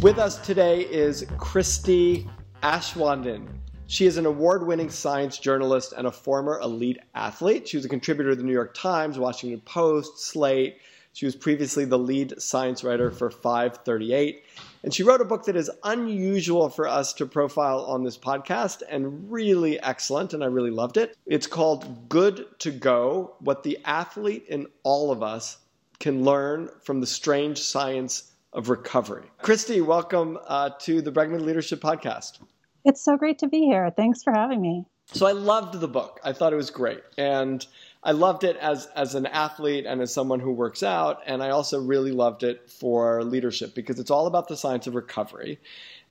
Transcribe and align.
With 0.00 0.18
us 0.18 0.38
today 0.38 0.80
is 0.80 1.26
Christy 1.36 2.26
Aschwanden. 2.62 3.46
She 3.86 4.06
is 4.06 4.16
an 4.16 4.24
award 4.24 4.66
winning 4.66 4.88
science 4.88 5.36
journalist 5.36 5.92
and 5.94 6.06
a 6.06 6.10
former 6.10 6.58
elite 6.60 6.96
athlete. 7.14 7.68
She 7.68 7.76
was 7.76 7.84
a 7.84 7.90
contributor 7.90 8.30
to 8.30 8.36
the 8.36 8.42
New 8.42 8.54
York 8.54 8.72
Times, 8.72 9.18
Washington 9.18 9.60
Post, 9.60 10.18
Slate. 10.18 10.78
She 11.12 11.26
was 11.26 11.36
previously 11.36 11.84
the 11.84 11.98
lead 11.98 12.40
science 12.40 12.82
writer 12.82 13.10
for 13.10 13.30
538. 13.30 14.42
And 14.84 14.94
she 14.94 15.02
wrote 15.02 15.20
a 15.20 15.24
book 15.26 15.44
that 15.44 15.56
is 15.56 15.70
unusual 15.84 16.70
for 16.70 16.88
us 16.88 17.12
to 17.14 17.26
profile 17.26 17.80
on 17.80 18.02
this 18.02 18.16
podcast 18.16 18.80
and 18.88 19.30
really 19.30 19.78
excellent, 19.80 20.32
and 20.32 20.42
I 20.42 20.46
really 20.46 20.70
loved 20.70 20.96
it. 20.96 21.14
It's 21.26 21.46
called 21.46 22.08
Good 22.08 22.46
to 22.60 22.70
Go 22.70 23.34
What 23.40 23.64
the 23.64 23.78
Athlete 23.84 24.46
in 24.48 24.66
All 24.82 25.12
of 25.12 25.22
Us 25.22 25.58
Can 25.98 26.24
Learn 26.24 26.70
from 26.80 27.02
the 27.02 27.06
Strange 27.06 27.60
Science 27.60 28.29
of 28.52 28.68
recovery. 28.68 29.24
Christy, 29.42 29.80
welcome 29.80 30.38
uh, 30.46 30.70
to 30.80 31.00
the 31.00 31.12
Bregman 31.12 31.42
Leadership 31.42 31.80
Podcast. 31.80 32.40
It's 32.84 33.04
so 33.04 33.16
great 33.16 33.38
to 33.40 33.48
be 33.48 33.60
here. 33.60 33.92
Thanks 33.96 34.22
for 34.22 34.32
having 34.32 34.60
me. 34.60 34.86
So 35.12 35.26
I 35.26 35.32
loved 35.32 35.80
the 35.80 35.88
book. 35.88 36.20
I 36.24 36.32
thought 36.32 36.52
it 36.52 36.56
was 36.56 36.70
great, 36.70 37.02
and 37.18 37.64
I 38.02 38.12
loved 38.12 38.44
it 38.44 38.56
as 38.56 38.86
as 38.94 39.14
an 39.14 39.26
athlete 39.26 39.84
and 39.86 40.00
as 40.00 40.12
someone 40.12 40.40
who 40.40 40.52
works 40.52 40.82
out. 40.82 41.20
And 41.26 41.42
I 41.42 41.50
also 41.50 41.80
really 41.80 42.12
loved 42.12 42.42
it 42.42 42.70
for 42.70 43.22
leadership 43.24 43.74
because 43.74 43.98
it's 43.98 44.10
all 44.10 44.26
about 44.26 44.48
the 44.48 44.56
science 44.56 44.86
of 44.86 44.94
recovery. 44.94 45.60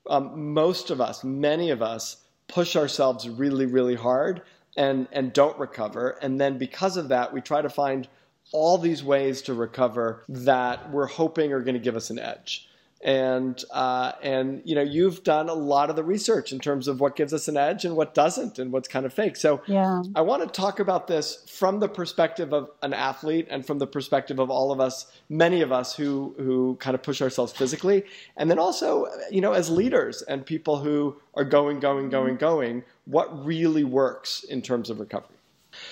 Um, 0.09 0.53
most 0.53 0.91
of 0.91 1.01
us, 1.01 1.23
many 1.23 1.69
of 1.69 1.81
us, 1.81 2.17
push 2.47 2.75
ourselves 2.75 3.27
really, 3.29 3.65
really 3.65 3.95
hard 3.95 4.41
and 4.75 5.07
and 5.11 5.33
don't 5.33 5.57
recover, 5.57 6.17
and 6.21 6.39
then 6.39 6.57
because 6.57 6.97
of 6.97 7.07
that, 7.09 7.33
we 7.33 7.41
try 7.41 7.61
to 7.61 7.69
find 7.69 8.07
all 8.51 8.77
these 8.77 9.03
ways 9.03 9.41
to 9.43 9.53
recover 9.53 10.23
that 10.27 10.91
we're 10.91 11.07
hoping 11.07 11.53
are 11.53 11.61
going 11.61 11.75
to 11.75 11.79
give 11.79 11.95
us 11.95 12.09
an 12.09 12.19
edge. 12.19 12.65
And 13.01 13.63
uh, 13.71 14.11
and 14.21 14.61
you 14.65 14.75
know 14.75 14.81
you've 14.81 15.23
done 15.23 15.47
a 15.47 15.53
lot 15.53 15.89
of 15.89 15.95
the 15.95 16.03
research 16.03 16.51
in 16.51 16.59
terms 16.59 16.89
of 16.89 16.99
what 16.99 17.15
gives 17.15 17.33
us 17.33 17.47
an 17.47 17.55
edge 17.55 17.85
and 17.85 17.95
what 17.95 18.13
doesn't 18.13 18.59
and 18.59 18.73
what's 18.73 18.89
kind 18.89 19.05
of 19.05 19.13
fake. 19.13 19.37
So 19.37 19.61
yeah. 19.67 20.03
I 20.17 20.21
want 20.21 20.41
to 20.43 20.49
talk 20.49 20.81
about 20.81 21.07
this 21.07 21.45
from 21.47 21.79
the 21.79 21.87
perspective 21.87 22.51
of 22.51 22.71
an 22.81 22.93
athlete 22.93 23.47
and 23.49 23.65
from 23.65 23.79
the 23.79 23.87
perspective 23.87 24.37
of 24.37 24.49
all 24.49 24.73
of 24.73 24.81
us, 24.81 25.05
many 25.29 25.61
of 25.61 25.71
us 25.71 25.95
who 25.95 26.35
who 26.39 26.75
kind 26.81 26.93
of 26.93 27.01
push 27.01 27.21
ourselves 27.21 27.53
physically, 27.53 28.03
and 28.35 28.51
then 28.51 28.59
also 28.59 29.07
you 29.31 29.39
know 29.39 29.53
as 29.53 29.69
leaders 29.69 30.21
and 30.23 30.45
people 30.45 30.79
who 30.79 31.15
are 31.35 31.45
going, 31.45 31.79
going, 31.79 32.09
going, 32.09 32.35
going. 32.35 32.83
What 33.05 33.45
really 33.45 33.85
works 33.85 34.43
in 34.43 34.61
terms 34.61 34.89
of 34.89 34.99
recovery? 34.99 35.38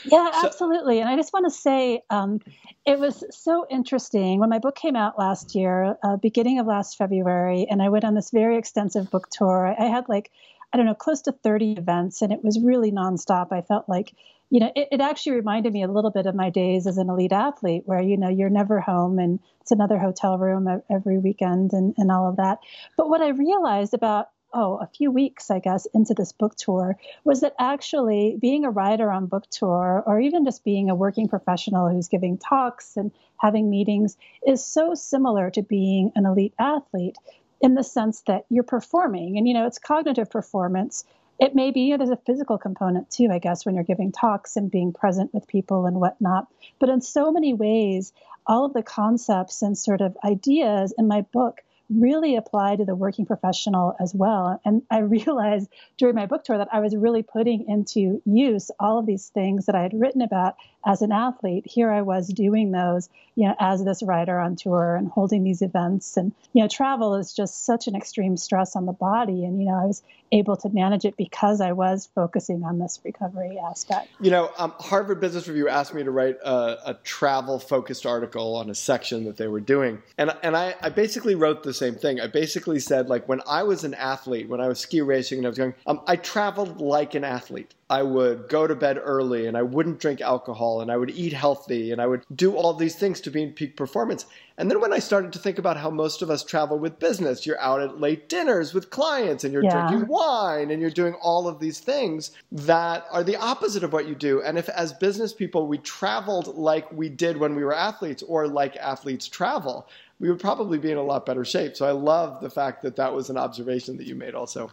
Yeah, 0.06 0.31
so, 0.42 0.48
absolutely. 0.48 1.00
And 1.00 1.09
I 1.09 1.16
just 1.16 1.34
want 1.34 1.45
to 1.45 1.52
say 1.52 2.02
um, 2.09 2.40
it 2.86 3.00
was 3.00 3.23
so 3.31 3.66
interesting 3.70 4.40
when 4.40 4.50
my 4.50 4.59
book 4.59 4.76
came 4.76 4.95
out 4.95 5.17
last 5.17 5.56
year, 5.56 5.98
uh, 6.03 6.17
beginning 6.17 6.59
of 6.59 6.67
last 6.67 6.98
February, 6.98 7.67
and 7.70 7.81
I 7.81 7.90
went 7.90 8.06
on 8.06 8.16
this 8.16 8.31
very 8.31 8.58
extensive 8.58 9.09
book 9.09 9.30
tour. 9.30 9.75
I 9.80 9.86
had 9.86 10.08
like, 10.08 10.31
I 10.73 10.78
don't 10.78 10.86
know, 10.86 10.95
close 10.95 11.22
to 11.23 11.31
30 11.31 11.73
events, 11.73 12.22
and 12.22 12.31
it 12.31 12.44
was 12.44 12.59
really 12.59 12.92
nonstop. 12.92 13.52
I 13.52 13.62
felt 13.62 13.88
like, 13.88 14.14
you 14.50 14.59
know, 14.59 14.72
it, 14.75 14.88
it 14.94 15.02
actually 15.02 15.34
reminded 15.34 15.74
me 15.74 15.84
a 15.84 15.88
little 15.88 16.12
bit 16.12 16.25
of 16.25 16.35
my 16.35 16.50
days 16.50 16.88
as 16.88 16.97
an 16.97 17.09
elite 17.09 17.34
athlete, 17.34 17.84
where, 17.85 18.02
you 18.02 18.18
know, 18.18 18.29
you're 18.29 18.50
never 18.50 18.79
home 18.79 19.19
and 19.19 19.40
it's 19.62 19.72
another 19.72 19.97
hotel 19.97 20.38
room 20.38 20.81
every 20.90 21.18
weekend 21.18 21.74
and, 21.74 21.94
and 21.97 22.12
all 22.12 22.29
of 22.29 22.38
that. 22.38 22.59
But 22.96 23.09
what 23.09 23.22
I 23.22 23.29
realized 23.29 23.94
about 23.94 24.29
oh, 24.57 24.78
a 24.78 24.88
few 24.88 25.12
weeks, 25.12 25.51
I 25.51 25.59
guess, 25.59 25.85
into 25.94 26.16
this 26.16 26.31
book 26.31 26.56
tour 26.56 26.97
was 27.23 27.41
that 27.41 27.53
actually 27.59 28.38
being 28.41 28.66
a 28.66 28.72
writer 28.72 29.12
on 29.12 29.28
book 29.28 29.47
tour, 29.51 30.03
or 30.06 30.19
even 30.19 30.45
just 30.45 30.63
being 30.63 30.90
a 30.90 30.95
working 30.95 31.28
professional 31.28 31.88
who's 31.88 32.07
giving 32.07 32.40
talks 32.40 32.97
and 32.97 33.12
having 33.38 33.69
meetings, 33.69 34.17
is 34.46 34.66
so 34.66 34.96
similar 34.96 35.51
to 35.51 35.62
being 35.62 36.12
an 36.16 36.25
elite 36.25 36.56
athlete 36.57 37.16
in 37.62 37.75
the 37.75 37.84
sense 37.84 38.23
that 38.25 38.46
you're 38.50 38.63
performing. 38.63 39.38
And, 39.38 39.47
you 39.47 39.53
know, 39.53 39.67
it's 39.67 39.78
cognitive 39.78 40.31
performance. 40.31 41.06
It 41.40 41.53
may 41.53 41.69
be, 41.69 41.81
you 41.81 41.91
know, 41.91 41.97
there's 41.97 42.09
a 42.09 42.23
physical 42.25 42.57
component 42.57 43.12
too, 43.12 43.29
I 43.31 43.38
guess, 43.38 43.63
when 43.63 43.75
you're 43.75 43.84
giving 43.84 44.12
talks 44.12 44.56
and 44.56 44.72
being 44.72 44.91
present 44.91 45.35
with 45.35 45.47
people 45.47 45.85
and 45.85 45.97
whatnot. 45.97 46.47
But 46.79 46.90
in 46.90 47.01
so 47.01 47.31
many 47.31 47.53
ways, 47.53 48.12
all 48.47 48.66
of 48.66 48.73
the 48.73 48.81
concepts 48.81 49.62
and 49.62 49.78
sort 49.78 50.01
of 50.01 50.17
ideas 50.23 50.96
in 50.97 51.07
my 51.07 51.22
book 51.22 51.62
really 51.90 52.36
apply 52.36 52.75
to 52.75 52.86
the 52.86 52.96
working 52.96 53.25
professional 53.25 53.96
as 54.00 54.14
well. 54.14 54.59
And 54.66 54.81
I 54.90 55.00
realized 55.00 55.70
during 55.98 56.16
my 56.16 56.25
book 56.25 56.44
tour 56.44 56.58
that 56.58 56.70
I 56.72 56.80
was 56.80 56.96
really 56.96 57.24
putting 57.24 57.68
into 57.68 58.22
use 58.25 58.72
all 58.80 59.00
of 59.00 59.06
these 59.06 59.30
things 59.30 59.66
that 59.66 59.75
I 59.75 59.81
had 59.81 60.00
written 60.00 60.22
about 60.22 60.56
as 60.86 61.02
an 61.02 61.12
athlete. 61.12 61.66
Here 61.68 61.92
I 61.92 62.02
was 62.02 62.28
doing 62.28 62.72
those, 62.72 63.09
you 63.36 63.47
know, 63.47 63.56
as 63.59 63.84
this 63.84 64.02
writer 64.02 64.40
on 64.40 64.56
tour 64.56 64.96
and 64.96 65.09
holding 65.09 65.44
these 65.44 65.62
events. 65.62 66.18
And, 66.18 66.31
you 66.53 66.62
know, 66.62 66.68
travel 66.70 67.16
is 67.16 67.34
just 67.34 67.66
such 67.66 67.88
an 67.88 67.96
extreme 67.96 68.38
stress 68.38 68.76
on 68.76 68.86
the 68.86 68.94
body. 68.94 69.44
And, 69.44 69.59
you 69.59 69.68
know, 69.68 69.76
I 69.76 69.86
was 69.86 70.02
able 70.31 70.56
to 70.58 70.70
manage 70.70 71.06
it 71.06 71.16
because 71.18 71.62
I 71.62 71.72
was 71.74 72.09
focusing 72.14 72.64
on 72.64 72.80
this 72.80 73.00
recovery 73.03 73.58
aspect. 73.59 74.09
You 74.20 74.31
know, 74.31 74.52
um, 74.58 74.74
Harvard 74.80 75.20
Business 75.20 75.47
Review 75.47 75.70
asked 75.70 75.94
me 75.94 76.03
to 76.03 76.12
write 76.12 76.38
a, 76.44 76.92
a 76.92 76.94
travel 77.03 77.59
focused 77.59 78.06
article 78.06 78.56
on 78.56 78.70
a 78.70 78.76
section 78.76 79.26
that 79.26 79.38
they 79.38 79.47
were 79.47 79.59
doing. 79.59 80.02
And, 80.18 80.36
and 80.44 80.56
I, 80.56 80.76
I 80.81 80.90
basically 80.90 81.36
wrote 81.36 81.64
the 81.64 81.74
same 81.78 81.96
thing. 81.96 82.20
I 82.20 82.28
basically 82.28 82.80
said, 82.80 83.10
like, 83.10 83.28
when 83.28 83.42
I 83.48 83.64
was 83.64 83.84
an 83.84 83.94
athlete, 83.94 84.50
when 84.50 84.62
I 84.62 84.68
was 84.68 84.80
ski 84.80 85.02
racing 85.02 85.40
and 85.40 85.48
I 85.48 85.50
was 85.50 85.58
going, 85.58 85.76
um, 85.86 86.02
I 86.08 86.16
traveled 86.16 86.82
like 86.82 87.16
an 87.16 87.24
athlete. 87.24 87.74
I 87.90 88.04
would 88.04 88.50
go 88.50 88.68
to 88.68 88.76
bed 88.76 89.00
early 89.02 89.48
and 89.48 89.56
I 89.56 89.62
wouldn't 89.62 90.00
drink 90.00 90.20
alcohol 90.20 90.82
and 90.82 90.92
I 90.92 90.98
would 90.98 91.10
eat 91.12 91.32
healthy 91.32 91.92
and 91.92 92.02
I 92.02 92.08
would 92.08 92.26
do 92.36 92.54
all 92.54 92.74
these 92.74 92.96
things 92.96 93.22
to 93.22 93.32
be 93.32 93.44
in 93.44 93.54
peak 93.54 93.78
performance. 93.78 94.26
And 94.58 94.70
then 94.70 94.82
when 94.82 94.92
I 94.92 95.00
started 95.00 95.32
to 95.34 95.40
think 95.40 95.58
about 95.58 95.78
how 95.78 95.90
most 95.90 96.22
of 96.22 96.30
us 96.30 96.44
travel 96.44 96.78
with 96.78 97.00
business, 97.00 97.46
you're 97.46 97.62
out 97.62 97.80
at 97.80 98.02
late 98.02 98.28
dinners 98.28 98.74
with 98.74 98.90
clients 98.90 99.46
and 99.46 99.54
you're 99.54 99.64
yeah. 99.64 99.88
drinking 99.88 100.08
wine 100.09 100.72
and 100.72 100.82
you're 100.82 100.92
doing 100.92 101.14
all 101.22 101.48
of 101.48 101.59
these 101.59 101.80
things 101.80 102.32
that 102.52 103.06
are 103.09 103.24
the 103.24 103.38
opposite 103.38 103.84
of 103.84 103.94
what 103.94 104.08
you 104.08 104.16
do. 104.16 104.42
And 104.42 104.58
if 104.58 104.68
as 104.70 104.92
business 104.92 105.32
people 105.32 105.68
we 105.68 105.78
traveled 105.78 106.58
like 106.58 106.92
we 106.92 107.08
did 107.08 107.38
when 107.38 107.56
we 107.56 107.64
were 107.64 107.76
athletes 107.76 108.22
or 108.24 108.48
like 108.50 108.76
athletes 108.78 109.30
travel, 109.30 109.88
we 110.19 110.29
would 110.29 110.39
probably 110.39 110.78
be 110.78 110.91
in 110.91 110.97
a 110.97 111.03
lot 111.03 111.25
better 111.25 111.45
shape. 111.45 111.75
So 111.75 111.85
I 111.85 111.91
love 111.91 112.41
the 112.41 112.50
fact 112.50 112.81
that 112.83 112.95
that 112.95 113.13
was 113.13 113.29
an 113.29 113.38
observation 113.38 113.97
that 113.97 114.07
you 114.07 114.16
made 114.16 114.35
also. 114.35 114.72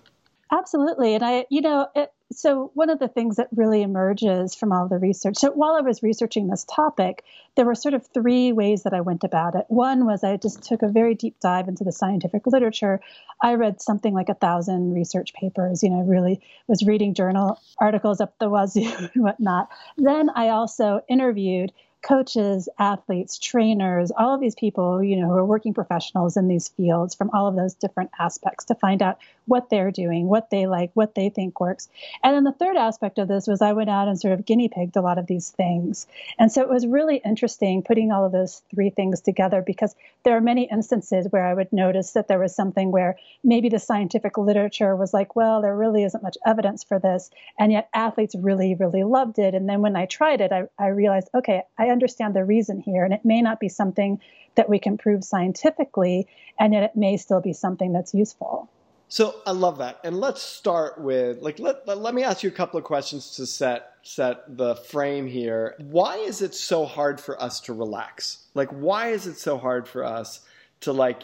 Absolutely. 0.53 1.15
And 1.15 1.25
I, 1.25 1.47
you 1.50 1.60
know, 1.60 1.88
it, 1.94 2.12
so 2.32 2.71
one 2.75 2.91
of 2.91 2.99
the 2.99 3.09
things 3.09 3.37
that 3.37 3.49
really 3.55 3.82
emerges 3.82 4.55
from 4.55 4.72
all 4.72 4.88
the 4.88 4.99
research 4.99 5.37
so 5.37 5.50
while 5.53 5.75
i 5.75 5.81
was 5.81 6.03
researching 6.03 6.49
this 6.49 6.65
topic 6.65 7.22
there 7.55 7.66
were 7.66 7.75
sort 7.75 7.94
of 7.94 8.06
three 8.09 8.53
ways 8.53 8.82
that 8.82 8.94
i 8.94 9.00
went 9.00 9.25
about 9.25 9.55
it 9.55 9.65
one 9.69 10.06
was 10.06 10.25
i 10.25 10.37
just 10.37 10.62
took 10.62 10.82
a 10.82 10.88
very 10.88 11.15
deep 11.15 11.38
dive 11.41 11.69
into 11.69 11.84
the 11.84 11.93
scientific 11.93 12.47
literature 12.47 13.00
i 13.43 13.55
read 13.55 13.81
something 13.81 14.15
like 14.15 14.28
a 14.28 14.34
thousand 14.34 14.94
research 14.94 15.34
papers 15.34 15.82
you 15.82 15.91
know 15.91 16.00
really 16.00 16.41
was 16.66 16.84
reading 16.87 17.15
journal 17.15 17.61
articles 17.78 18.21
up 18.21 18.38
the 18.38 18.49
wazoo 18.49 18.82
and 19.15 19.22
whatnot 19.22 19.69
then 19.97 20.31
i 20.31 20.49
also 20.49 21.03
interviewed 21.09 21.72
coaches, 22.07 22.69
athletes, 22.79 23.39
trainers, 23.39 24.13
all 24.17 24.35
of 24.35 24.41
these 24.41 24.55
people, 24.55 25.03
you 25.03 25.17
know, 25.17 25.29
who 25.29 25.35
are 25.35 25.45
working 25.45 25.75
professionals 25.75 26.37
in 26.37 26.49
these 26.49 26.69
fields 26.69 27.15
from 27.15 27.31
all 27.33 27.47
of 27.47 27.57
those 27.57 27.75
different 27.75 28.11
aspects 28.19 28.65
to 28.67 28.75
find 28.75 29.03
out 29.03 29.19
what 29.46 29.70
they're 29.70 29.91
doing, 29.91 30.26
what 30.26 30.50
they 30.50 30.67
like, 30.67 30.91
what 30.94 31.14
they 31.14 31.29
think 31.29 31.61
works. 31.61 31.88
And 32.23 32.35
then 32.35 32.44
the 32.44 32.52
third 32.52 32.76
aspect 32.76 33.19
of 33.19 33.29
this 33.29 33.46
was 33.46 33.62
I 33.62 33.73
went 33.73 33.91
out 33.91 34.08
and 34.08 34.19
sort 34.19 34.35
of 34.35 34.44
guinea 34.44 34.69
pigged 34.69 34.96
a 34.96 35.00
lot 35.00 35.19
of 35.19 35.26
these 35.26 35.50
things. 35.50 36.06
And 36.38 36.50
so 36.50 36.62
it 36.62 36.69
was 36.69 36.87
really 36.87 37.20
interesting 37.25 37.82
putting 37.82 38.12
all 38.12 38.25
of 38.25 38.32
those 38.32 38.62
three 38.75 38.91
things 38.91 39.20
together 39.20 39.62
because 39.62 39.94
there 40.25 40.37
are 40.37 40.41
many 40.41 40.69
instances 40.70 41.26
where 41.31 41.46
I 41.46 41.55
would 41.55 41.73
notice 41.73 42.12
that 42.12 42.29
there 42.29 42.38
was 42.38 42.55
something 42.55 42.91
where 42.91 43.19
maybe 43.43 43.69
the 43.69 43.79
scientific 43.79 44.38
literature 44.38 44.96
was 44.96 45.12
like, 45.12 45.37
well, 45.37 45.61
there 45.62 45.76
really 45.76 46.05
isn't 46.05 46.23
much 46.23 46.38
evidence 46.47 46.85
for 46.85 46.99
this. 46.99 47.31
And 47.58 47.73
yet 47.73 47.88
athletes 47.94 48.35
really, 48.35 48.75
really 48.75 49.05
loved 49.05 49.38
it. 49.38 49.55
And 49.55 49.69
then 49.69 49.82
when 49.82 49.97
I 49.97 50.06
tried 50.06 50.40
it, 50.40 50.52
I, 50.52 50.64
I 50.79 50.88
realized, 50.88 51.29
okay, 51.35 51.62
I 51.79 51.88
understand 51.88 52.35
the 52.35 52.44
reason 52.44 52.81
here. 52.81 53.05
And 53.05 53.12
it 53.12 53.25
may 53.25 53.43
not 53.43 53.61
be 53.61 53.69
something 53.69 54.20
that 54.55 54.69
we 54.69 54.79
can 54.79 54.99
prove 54.99 55.25
scientifically, 55.25 56.26
and 56.58 56.73
yet 56.73 56.85
it 56.85 56.97
may 56.97 57.17
still 57.17 57.40
be 57.40 57.52
something 57.52 57.93
that's 57.93 58.14
useful. 58.14 58.69
So 59.14 59.37
I 59.46 59.52
love 59.52 59.78
that. 59.78 60.00
And 60.02 60.19
let's 60.19 60.43
start 60.43 61.00
with 61.00 61.40
like 61.40 61.61
let, 61.61 61.87
let, 61.87 62.12
me 62.12 62.25
ask 62.25 62.43
you 62.43 62.49
a 62.49 62.52
couple 62.52 62.78
of 62.78 62.84
questions 62.84 63.37
to 63.37 63.46
set 63.46 63.93
set 64.02 64.56
the 64.56 64.75
frame 64.75 65.28
here. 65.28 65.76
Why 65.78 66.16
is 66.16 66.43
it 66.43 66.52
so 66.52 66.84
hard 66.84 67.20
for 67.20 67.40
us 67.40 67.61
to 67.61 67.75
relax? 67.75 68.38
Like 68.55 68.70
why 68.70 69.11
is 69.11 69.28
it 69.28 69.38
so 69.38 69.56
hard 69.56 69.87
for 69.87 70.02
us 70.02 70.40
to 70.81 70.93
like 70.93 71.22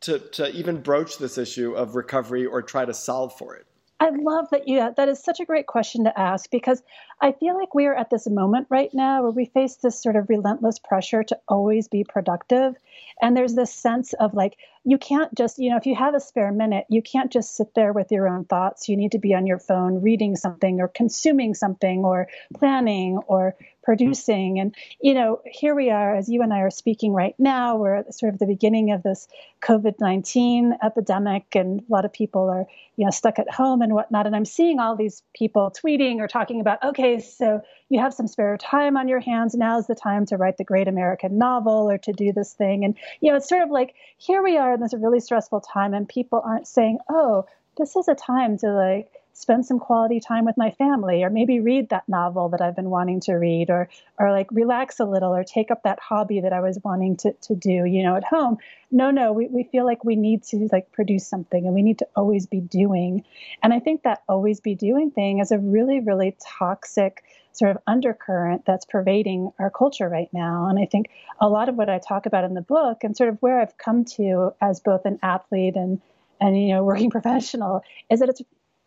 to, 0.00 0.18
to 0.18 0.50
even 0.56 0.82
broach 0.82 1.18
this 1.18 1.38
issue 1.38 1.72
of 1.72 1.94
recovery 1.94 2.46
or 2.46 2.62
try 2.62 2.84
to 2.84 2.92
solve 2.92 3.38
for 3.38 3.54
it? 3.54 3.64
I 4.00 4.10
love 4.10 4.48
that 4.50 4.66
you 4.66 4.92
that 4.96 5.08
is 5.08 5.22
such 5.22 5.38
a 5.38 5.44
great 5.44 5.68
question 5.68 6.02
to 6.02 6.18
ask 6.18 6.50
because 6.50 6.82
I 7.22 7.32
feel 7.32 7.54
like 7.54 7.74
we 7.74 7.86
are 7.86 7.94
at 7.94 8.08
this 8.08 8.26
moment 8.26 8.66
right 8.70 8.92
now 8.94 9.22
where 9.22 9.30
we 9.30 9.44
face 9.44 9.76
this 9.76 10.02
sort 10.02 10.16
of 10.16 10.30
relentless 10.30 10.78
pressure 10.78 11.22
to 11.24 11.38
always 11.48 11.86
be 11.86 12.02
productive. 12.02 12.74
And 13.20 13.36
there's 13.36 13.54
this 13.54 13.72
sense 13.72 14.14
of 14.14 14.32
like 14.32 14.56
you 14.84 14.96
can't 14.96 15.34
just 15.34 15.58
you 15.58 15.68
know 15.68 15.76
if 15.76 15.84
you 15.84 15.94
have 15.94 16.14
a 16.14 16.20
spare 16.20 16.50
minute 16.50 16.86
you 16.88 17.02
can't 17.02 17.30
just 17.30 17.54
sit 17.54 17.74
there 17.74 17.92
with 17.92 18.10
your 18.10 18.26
own 18.26 18.46
thoughts. 18.46 18.88
You 18.88 18.96
need 18.96 19.12
to 19.12 19.18
be 19.18 19.34
on 19.34 19.46
your 19.46 19.58
phone 19.58 20.00
reading 20.00 20.36
something 20.36 20.80
or 20.80 20.88
consuming 20.88 21.52
something 21.54 22.04
or 22.04 22.28
planning 22.54 23.18
or 23.26 23.54
producing. 23.82 24.58
And 24.58 24.74
you 25.02 25.12
know 25.12 25.40
here 25.44 25.74
we 25.74 25.90
are 25.90 26.16
as 26.16 26.28
you 26.28 26.40
and 26.42 26.54
I 26.54 26.60
are 26.60 26.70
speaking 26.70 27.12
right 27.12 27.34
now 27.38 27.76
we're 27.76 27.96
at 27.96 28.14
sort 28.14 28.32
of 28.32 28.38
the 28.38 28.46
beginning 28.46 28.92
of 28.92 29.02
this 29.02 29.28
COVID-19 29.62 30.78
epidemic 30.82 31.54
and 31.54 31.80
a 31.80 31.92
lot 31.92 32.06
of 32.06 32.12
people 32.12 32.48
are 32.48 32.66
you 32.96 33.04
know 33.04 33.10
stuck 33.10 33.38
at 33.38 33.50
home 33.50 33.82
and 33.82 33.92
whatnot. 33.92 34.26
And 34.26 34.34
I'm 34.34 34.46
seeing 34.46 34.78
all 34.78 34.96
these 34.96 35.22
people 35.34 35.70
tweeting 35.70 36.20
or 36.20 36.28
talking 36.28 36.60
about 36.60 36.82
okay 36.82 37.09
so 37.18 37.60
you 37.88 38.00
have 38.00 38.14
some 38.14 38.26
spare 38.26 38.56
time 38.56 38.96
on 38.96 39.08
your 39.08 39.20
hands. 39.20 39.54
Now's 39.54 39.86
the 39.86 39.94
time 39.94 40.26
to 40.26 40.36
write 40.36 40.56
the 40.56 40.64
great 40.64 40.88
American 40.88 41.38
novel 41.38 41.90
or 41.90 41.98
to 41.98 42.12
do 42.12 42.32
this 42.32 42.52
thing. 42.52 42.84
And 42.84 42.96
you 43.20 43.30
know 43.30 43.36
it's 43.36 43.48
sort 43.48 43.62
of 43.62 43.70
like 43.70 43.94
here 44.18 44.42
we 44.42 44.56
are 44.56 44.74
in 44.74 44.80
this 44.80 44.94
really 44.94 45.20
stressful 45.20 45.60
time 45.60 45.94
and 45.94 46.08
people 46.08 46.42
aren't 46.44 46.66
saying 46.66 46.98
oh 47.08 47.46
this 47.78 47.96
is 47.96 48.08
a 48.08 48.14
time 48.14 48.58
to 48.58 48.72
like 48.72 49.10
spend 49.32 49.64
some 49.64 49.78
quality 49.78 50.20
time 50.20 50.44
with 50.44 50.56
my 50.56 50.70
family 50.72 51.22
or 51.22 51.30
maybe 51.30 51.60
read 51.60 51.88
that 51.88 52.08
novel 52.08 52.48
that 52.50 52.60
I've 52.60 52.76
been 52.76 52.90
wanting 52.90 53.20
to 53.20 53.34
read 53.34 53.70
or 53.70 53.88
or 54.18 54.30
like 54.30 54.48
relax 54.50 55.00
a 55.00 55.04
little 55.04 55.34
or 55.34 55.44
take 55.44 55.70
up 55.70 55.82
that 55.84 55.98
hobby 55.98 56.40
that 56.40 56.52
I 56.52 56.60
was 56.60 56.78
wanting 56.84 57.16
to, 57.18 57.32
to 57.32 57.54
do, 57.54 57.84
you 57.84 58.02
know, 58.02 58.16
at 58.16 58.24
home. 58.24 58.58
No, 58.90 59.10
no, 59.10 59.32
we, 59.32 59.46
we 59.48 59.64
feel 59.64 59.84
like 59.86 60.04
we 60.04 60.16
need 60.16 60.42
to 60.44 60.68
like 60.72 60.92
produce 60.92 61.26
something 61.26 61.64
and 61.64 61.74
we 61.74 61.82
need 61.82 61.98
to 62.00 62.08
always 62.16 62.46
be 62.46 62.60
doing. 62.60 63.24
And 63.62 63.72
I 63.72 63.80
think 63.80 64.02
that 64.02 64.22
always 64.28 64.60
be 64.60 64.74
doing 64.74 65.10
thing 65.10 65.38
is 65.38 65.52
a 65.52 65.58
really, 65.58 66.00
really 66.00 66.36
toxic 66.58 67.22
sort 67.52 67.70
of 67.70 67.78
undercurrent 67.86 68.64
that's 68.64 68.84
pervading 68.84 69.52
our 69.58 69.70
culture 69.70 70.08
right 70.08 70.28
now. 70.32 70.66
And 70.68 70.78
I 70.78 70.86
think 70.86 71.10
a 71.40 71.48
lot 71.48 71.68
of 71.68 71.76
what 71.76 71.90
I 71.90 71.98
talk 71.98 72.26
about 72.26 72.44
in 72.44 72.54
the 72.54 72.60
book 72.62 73.04
and 73.04 73.16
sort 73.16 73.28
of 73.28 73.38
where 73.40 73.60
I've 73.60 73.76
come 73.76 74.04
to 74.16 74.54
as 74.60 74.80
both 74.80 75.04
an 75.04 75.18
athlete 75.22 75.76
and 75.76 76.00
and 76.40 76.60
you 76.60 76.74
know 76.74 76.84
working 76.84 77.10
professional 77.18 77.82
is 78.10 78.20
that 78.20 78.28
it's 78.28 78.42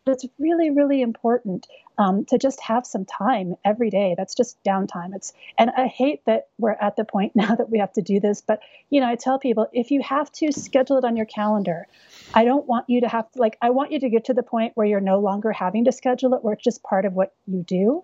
it's 0.05 0.25
really 0.39 0.69
really 0.69 1.01
important 1.01 1.67
um, 1.97 2.25
to 2.25 2.37
just 2.37 2.59
have 2.61 2.87
some 2.87 3.05
time 3.05 3.55
every 3.63 3.91
day. 3.91 4.15
That's 4.17 4.33
just 4.33 4.61
downtime. 4.63 5.15
It's 5.15 5.31
and 5.57 5.71
i 5.77 5.87
hate 5.87 6.21
that 6.25 6.47
we're 6.57 6.71
at 6.71 6.95
the 6.95 7.05
point 7.05 7.35
now 7.35 7.55
that 7.55 7.69
we 7.69 7.79
have 7.79 7.93
to 7.93 8.01
do 8.01 8.19
this 8.19 8.41
but 8.41 8.59
you 8.89 8.99
know 8.99 9.07
i 9.07 9.15
tell 9.15 9.39
people 9.39 9.67
if 9.73 9.91
you 9.91 10.01
have 10.01 10.31
to 10.31 10.51
schedule 10.51 10.97
it 10.97 11.05
on 11.05 11.15
your 11.15 11.25
calendar 11.25 11.87
i 12.33 12.43
don't 12.43 12.67
want 12.67 12.89
you 12.89 13.01
to 13.01 13.07
have 13.07 13.25
like 13.35 13.57
i 13.61 13.69
want 13.69 13.91
you 13.91 13.99
to 13.99 14.09
get 14.09 14.25
to 14.25 14.33
the 14.33 14.43
point 14.43 14.73
where 14.75 14.87
you're 14.87 14.99
no 14.99 15.19
longer 15.19 15.51
having 15.51 15.85
to 15.85 15.91
schedule 15.91 16.33
it 16.33 16.43
where 16.43 16.53
it's 16.53 16.63
just 16.63 16.83
part 16.83 17.05
of 17.05 17.13
what 17.13 17.33
you 17.47 17.63
do 17.63 18.03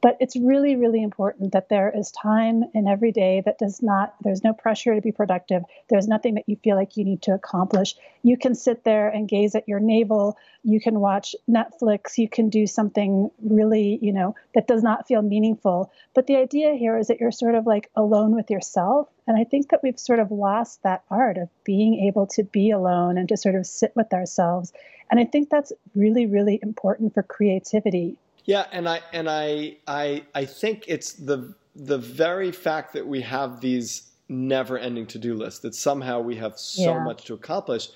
but 0.00 0.16
it's 0.20 0.36
really, 0.36 0.76
really 0.76 1.02
important 1.02 1.52
that 1.52 1.68
there 1.68 1.92
is 1.94 2.12
time 2.12 2.64
in 2.74 2.86
every 2.86 3.10
day 3.10 3.42
that 3.44 3.58
does 3.58 3.82
not, 3.82 4.14
there's 4.22 4.44
no 4.44 4.52
pressure 4.52 4.94
to 4.94 5.00
be 5.00 5.10
productive. 5.10 5.62
There's 5.88 6.06
nothing 6.06 6.34
that 6.34 6.48
you 6.48 6.56
feel 6.56 6.76
like 6.76 6.96
you 6.96 7.04
need 7.04 7.22
to 7.22 7.34
accomplish. 7.34 7.96
You 8.22 8.36
can 8.36 8.54
sit 8.54 8.84
there 8.84 9.08
and 9.08 9.28
gaze 9.28 9.54
at 9.54 9.68
your 9.68 9.80
navel. 9.80 10.36
You 10.62 10.80
can 10.80 11.00
watch 11.00 11.34
Netflix. 11.50 12.16
You 12.16 12.28
can 12.28 12.48
do 12.48 12.66
something 12.66 13.30
really, 13.42 13.98
you 14.00 14.12
know, 14.12 14.36
that 14.54 14.68
does 14.68 14.82
not 14.82 15.08
feel 15.08 15.22
meaningful. 15.22 15.92
But 16.14 16.26
the 16.26 16.36
idea 16.36 16.74
here 16.74 16.96
is 16.96 17.08
that 17.08 17.20
you're 17.20 17.32
sort 17.32 17.56
of 17.56 17.66
like 17.66 17.90
alone 17.96 18.36
with 18.36 18.50
yourself. 18.50 19.08
And 19.26 19.36
I 19.36 19.44
think 19.44 19.70
that 19.70 19.82
we've 19.82 19.98
sort 19.98 20.20
of 20.20 20.30
lost 20.30 20.82
that 20.84 21.02
art 21.10 21.38
of 21.38 21.48
being 21.64 22.06
able 22.06 22.28
to 22.28 22.44
be 22.44 22.70
alone 22.70 23.18
and 23.18 23.28
to 23.30 23.36
sort 23.36 23.56
of 23.56 23.66
sit 23.66 23.92
with 23.96 24.12
ourselves. 24.12 24.72
And 25.10 25.18
I 25.18 25.24
think 25.24 25.50
that's 25.50 25.72
really, 25.94 26.26
really 26.26 26.60
important 26.62 27.14
for 27.14 27.22
creativity 27.22 28.16
yeah, 28.48 28.64
and 28.72 28.88
I 28.88 29.02
and 29.12 29.28
I 29.28 29.76
I 29.86 30.24
I 30.34 30.46
think 30.46 30.84
it's 30.88 31.12
the 31.12 31.54
the 31.76 31.98
very 31.98 32.50
fact 32.50 32.94
that 32.94 33.06
we 33.06 33.20
have 33.20 33.60
these 33.60 34.10
never-ending 34.30 35.06
to-do 35.06 35.34
lists 35.34 35.60
that 35.60 35.74
somehow 35.74 36.20
we 36.20 36.34
have 36.36 36.58
so 36.58 36.94
yeah. 36.94 37.04
much 37.04 37.26
to 37.26 37.34
accomplish 37.34 37.88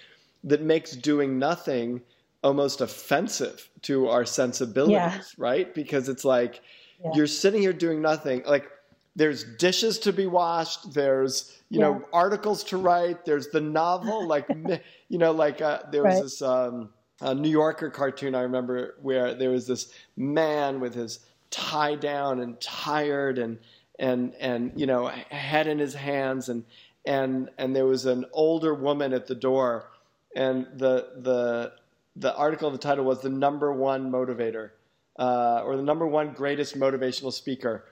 that 0.45 0.61
makes 0.61 0.93
doing 0.93 1.39
nothing 1.39 2.03
almost 2.45 2.83
offensive 2.83 3.71
to 3.81 4.09
our 4.09 4.27
sensibilities, 4.27 4.95
yeah. 4.95 5.21
right? 5.39 5.75
Because 5.75 6.11
it's 6.11 6.25
like 6.25 6.61
yeah. 7.03 7.13
you're 7.15 7.27
sitting 7.27 7.63
here 7.63 7.73
doing 7.73 8.03
nothing. 8.03 8.43
Like 8.45 8.71
there's 9.17 9.45
dishes 9.57 9.99
to 10.01 10.13
be 10.13 10.27
washed, 10.27 10.93
there's 10.93 11.63
you 11.71 11.81
know 11.81 12.05
articles 12.13 12.63
to 12.65 12.77
write, 12.77 13.25
there's 13.25 13.49
the 13.49 13.61
novel, 13.63 14.27
like 14.27 14.47
you 15.09 15.17
know, 15.17 15.33
like 15.33 15.63
uh, 15.63 15.79
there 15.91 16.05
was 16.05 16.15
right. 16.15 16.23
this. 16.23 16.43
Um, 16.43 16.91
a 17.23 17.35
New 17.35 17.49
Yorker 17.49 17.91
cartoon 17.91 18.35
I 18.35 18.43
remember 18.43 18.97
where 19.01 19.35
there 19.35 19.51
was 19.51 19.67
this 19.67 19.93
man 20.17 20.81
with 20.81 20.95
his 20.95 21.21
tie 21.51 21.95
down 21.95 22.41
and 22.41 22.61
tired 22.61 23.39
and 23.39 23.59
and 23.99 24.35
and 24.41 24.73
you 24.77 24.87
know 24.87 25.07
head 25.07 25.67
in 25.67 25.79
his 25.79 25.95
hands 25.95 26.49
and 26.49 26.65
and 27.07 27.51
and 27.59 27.75
there 27.75 27.87
was 27.87 28.07
an 28.07 28.27
older 28.33 28.75
woman 28.75 29.13
at 29.13 29.27
the 29.27 29.35
door 29.35 29.91
and 30.37 30.67
the 30.77 31.09
the 31.19 31.73
the 32.17 32.35
article 32.37 32.71
the 32.71 32.79
title 32.79 33.05
was 33.05 33.21
the 33.21 33.31
number 33.31 33.73
one 33.73 34.11
motivator 34.11 34.71
uh, 35.19 35.63
or 35.65 35.77
the 35.77 35.83
number 35.83 36.07
one 36.07 36.33
greatest 36.33 36.79
motivational 36.79 37.33
speaker. 37.33 37.85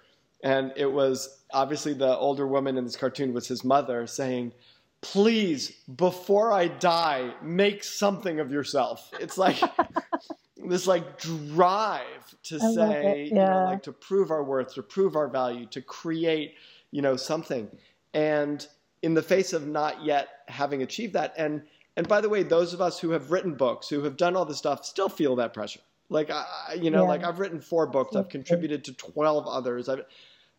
And 0.42 0.72
it 0.76 0.90
was 0.90 1.40
obviously 1.52 1.92
the 1.92 2.16
older 2.16 2.46
woman 2.46 2.78
in 2.78 2.84
this 2.84 2.96
cartoon 2.96 3.32
was 3.32 3.46
his 3.46 3.64
mother 3.64 4.06
saying 4.06 4.52
please, 5.02 5.70
before 5.96 6.52
I 6.52 6.68
die, 6.68 7.34
make 7.42 7.84
something 7.84 8.40
of 8.40 8.50
yourself. 8.50 9.10
It's 9.18 9.38
like 9.38 9.60
this 10.56 10.86
like 10.86 11.18
drive 11.18 12.34
to 12.44 12.56
I 12.56 12.74
say, 12.74 13.22
yeah. 13.22 13.24
you 13.24 13.34
know, 13.34 13.64
like 13.64 13.82
to 13.84 13.92
prove 13.92 14.30
our 14.30 14.44
worth, 14.44 14.74
to 14.74 14.82
prove 14.82 15.16
our 15.16 15.28
value, 15.28 15.66
to 15.66 15.82
create, 15.82 16.54
you 16.90 17.02
know, 17.02 17.16
something. 17.16 17.68
And 18.12 18.66
in 19.02 19.14
the 19.14 19.22
face 19.22 19.52
of 19.52 19.66
not 19.66 20.04
yet 20.04 20.28
having 20.48 20.82
achieved 20.82 21.14
that, 21.14 21.34
and 21.36 21.62
and 21.96 22.06
by 22.08 22.20
the 22.20 22.28
way, 22.28 22.42
those 22.42 22.72
of 22.72 22.80
us 22.80 22.98
who 22.98 23.10
have 23.10 23.30
written 23.30 23.54
books, 23.54 23.88
who 23.88 24.02
have 24.04 24.16
done 24.16 24.36
all 24.36 24.44
this 24.44 24.58
stuff, 24.58 24.84
still 24.84 25.08
feel 25.08 25.36
that 25.36 25.52
pressure. 25.52 25.80
Like 26.08 26.30
I, 26.30 26.44
you 26.80 26.90
know, 26.90 27.02
yeah. 27.02 27.08
like 27.08 27.24
I've 27.24 27.38
written 27.38 27.60
four 27.60 27.86
books, 27.86 28.16
I've 28.16 28.28
contributed 28.28 28.84
to 28.84 28.92
twelve 28.94 29.46
others. 29.46 29.88
I've 29.88 30.02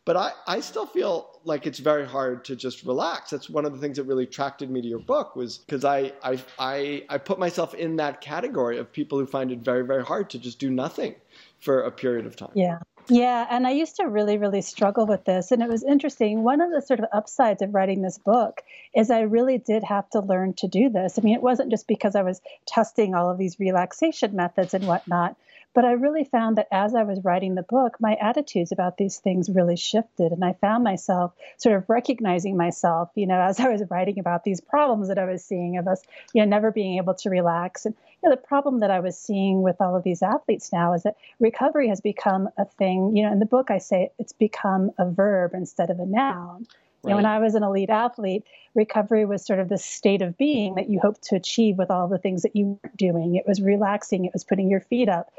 but 0.06 0.18
I, 0.18 0.32
I 0.48 0.60
still 0.62 0.86
feel 0.86 1.40
like 1.44 1.68
it's 1.68 1.80
very 1.80 2.06
hard 2.06 2.46
to 2.46 2.56
just 2.56 2.84
relax. 2.84 3.32
That's 3.32 3.50
one 3.50 3.66
of 3.66 3.74
the 3.74 3.80
things 3.80 3.98
that 3.98 4.04
really 4.04 4.24
attracted 4.24 4.70
me 4.70 4.82
to 4.82 4.88
your 4.88 5.00
book 5.00 5.36
was 5.36 5.60
because 5.60 5.86
I, 5.86 6.14
I, 6.24 6.40
I, 6.58 7.04
I 7.10 7.18
put 7.18 7.40
myself 7.40 7.74
in 7.74 7.98
that 7.98 8.22
category 8.22 8.78
of 8.78 8.92
people 8.92 9.20
who 9.20 9.26
find 9.26 9.52
it 9.52 9.60
very, 9.60 9.86
very 9.86 10.04
hard 10.04 10.30
to 10.32 10.40
just 10.40 10.60
do 10.60 10.70
nothing 10.70 11.16
for 11.60 11.82
a 11.82 11.92
period 11.92 12.26
of 12.26 12.36
time. 12.36 12.52
Yeah. 12.56 12.80
Yeah, 13.10 13.48
and 13.50 13.66
I 13.66 13.72
used 13.72 13.96
to 13.98 14.08
really, 14.08 14.38
really 14.38 14.62
struggle 14.62 15.08
with 15.08 15.26
this. 15.26 15.52
And 15.52 15.64
it 15.64 15.70
was 15.70 15.84
interesting. 15.84 16.44
One 16.44 16.62
of 16.62 16.72
the 16.72 16.82
sort 16.82 17.00
of 17.00 17.08
upsides 17.12 17.62
of 17.62 17.74
writing 17.74 18.02
this 18.02 18.20
book 18.20 18.62
is 18.96 19.10
I 19.10 19.22
really 19.22 19.58
did 19.58 19.84
have 19.84 20.10
to 20.12 20.20
learn 20.20 20.54
to 20.56 20.68
do 20.68 20.90
this. 20.90 21.18
I 21.18 21.22
mean, 21.24 21.34
it 21.34 21.42
wasn't 21.42 21.72
just 21.72 21.88
because 21.88 22.16
I 22.16 22.22
was 22.22 22.42
testing 22.68 23.16
all 23.16 23.30
of 23.30 23.38
these 23.38 23.60
relaxation 23.60 24.36
methods 24.36 24.74
and 24.74 24.88
whatnot, 24.88 25.36
but 25.74 25.86
I 25.86 25.94
really 25.94 26.26
found 26.26 26.58
that 26.58 26.68
as 26.72 26.94
I 26.94 27.04
was 27.04 27.24
writing 27.24 27.56
the 27.56 27.64
book, 27.64 27.96
my 28.00 28.16
attitudes 28.16 28.72
about 28.72 28.98
these 28.98 29.18
things 29.18 29.50
really 29.50 29.78
shifted. 29.78 30.32
And 30.32 30.44
I 30.44 30.54
found 30.54 30.84
myself 30.84 31.34
sort 31.58 31.76
of 31.76 31.90
recognizing 31.90 32.58
myself, 32.58 33.10
you 33.16 33.26
know, 33.26 33.40
as 33.42 33.60
I 33.60 33.70
was 33.70 33.84
writing 33.90 34.20
about 34.20 34.44
these 34.44 34.60
problems 34.60 35.08
that 35.08 35.18
I 35.18 35.26
was 35.26 35.44
seeing 35.44 35.78
of 35.78 35.88
us, 35.88 36.02
you 36.34 36.42
know, 36.42 36.50
never 36.50 36.72
being 36.72 36.98
able 36.98 37.14
to 37.16 37.30
relax. 37.30 37.86
And 37.86 37.96
you 38.22 38.30
know, 38.30 38.36
the 38.36 38.42
problem 38.42 38.80
that 38.80 38.92
I 38.92 39.00
was 39.00 39.18
seeing 39.18 39.62
with 39.62 39.80
all 39.80 39.96
of 39.96 40.04
these 40.04 40.22
athletes 40.22 40.72
now 40.72 40.94
is 40.94 41.04
that 41.04 41.16
recovery 41.40 41.88
has 41.88 42.02
become 42.02 42.50
a 42.58 42.66
thing. 42.66 43.16
You 43.16 43.24
know, 43.24 43.32
in 43.32 43.40
the 43.40 43.46
book, 43.46 43.72
I 43.72 43.78
say 43.78 44.12
it's 44.20 44.34
become 44.34 44.92
a 44.98 45.10
verb 45.10 45.52
instead 45.54 45.90
of 45.90 46.00
a 46.00 46.06
noun. 46.06 46.68
Right. 47.04 47.10
You 47.10 47.10
know, 47.12 47.16
when 47.16 47.26
I 47.26 47.40
was 47.40 47.56
an 47.56 47.64
elite 47.64 47.90
athlete, 47.90 48.44
recovery 48.76 49.26
was 49.26 49.44
sort 49.44 49.60
of 49.60 49.70
the 49.70 49.80
state 49.80 50.22
of 50.22 50.38
being 50.38 50.76
that 50.76 50.88
you 50.88 51.00
hoped 51.00 51.24
to 51.24 51.36
achieve 51.36 51.80
with 51.80 51.90
all 51.90 52.08
the 52.08 52.20
things 52.20 52.44
that 52.44 52.56
you 52.56 52.80
were 52.84 52.92
doing. 52.96 53.36
It 53.36 53.48
was 53.48 53.60
relaxing, 53.60 54.26
it 54.26 54.34
was 54.34 54.44
putting 54.44 54.70
your 54.70 54.82
feet 54.82 55.10
up. 55.10 55.32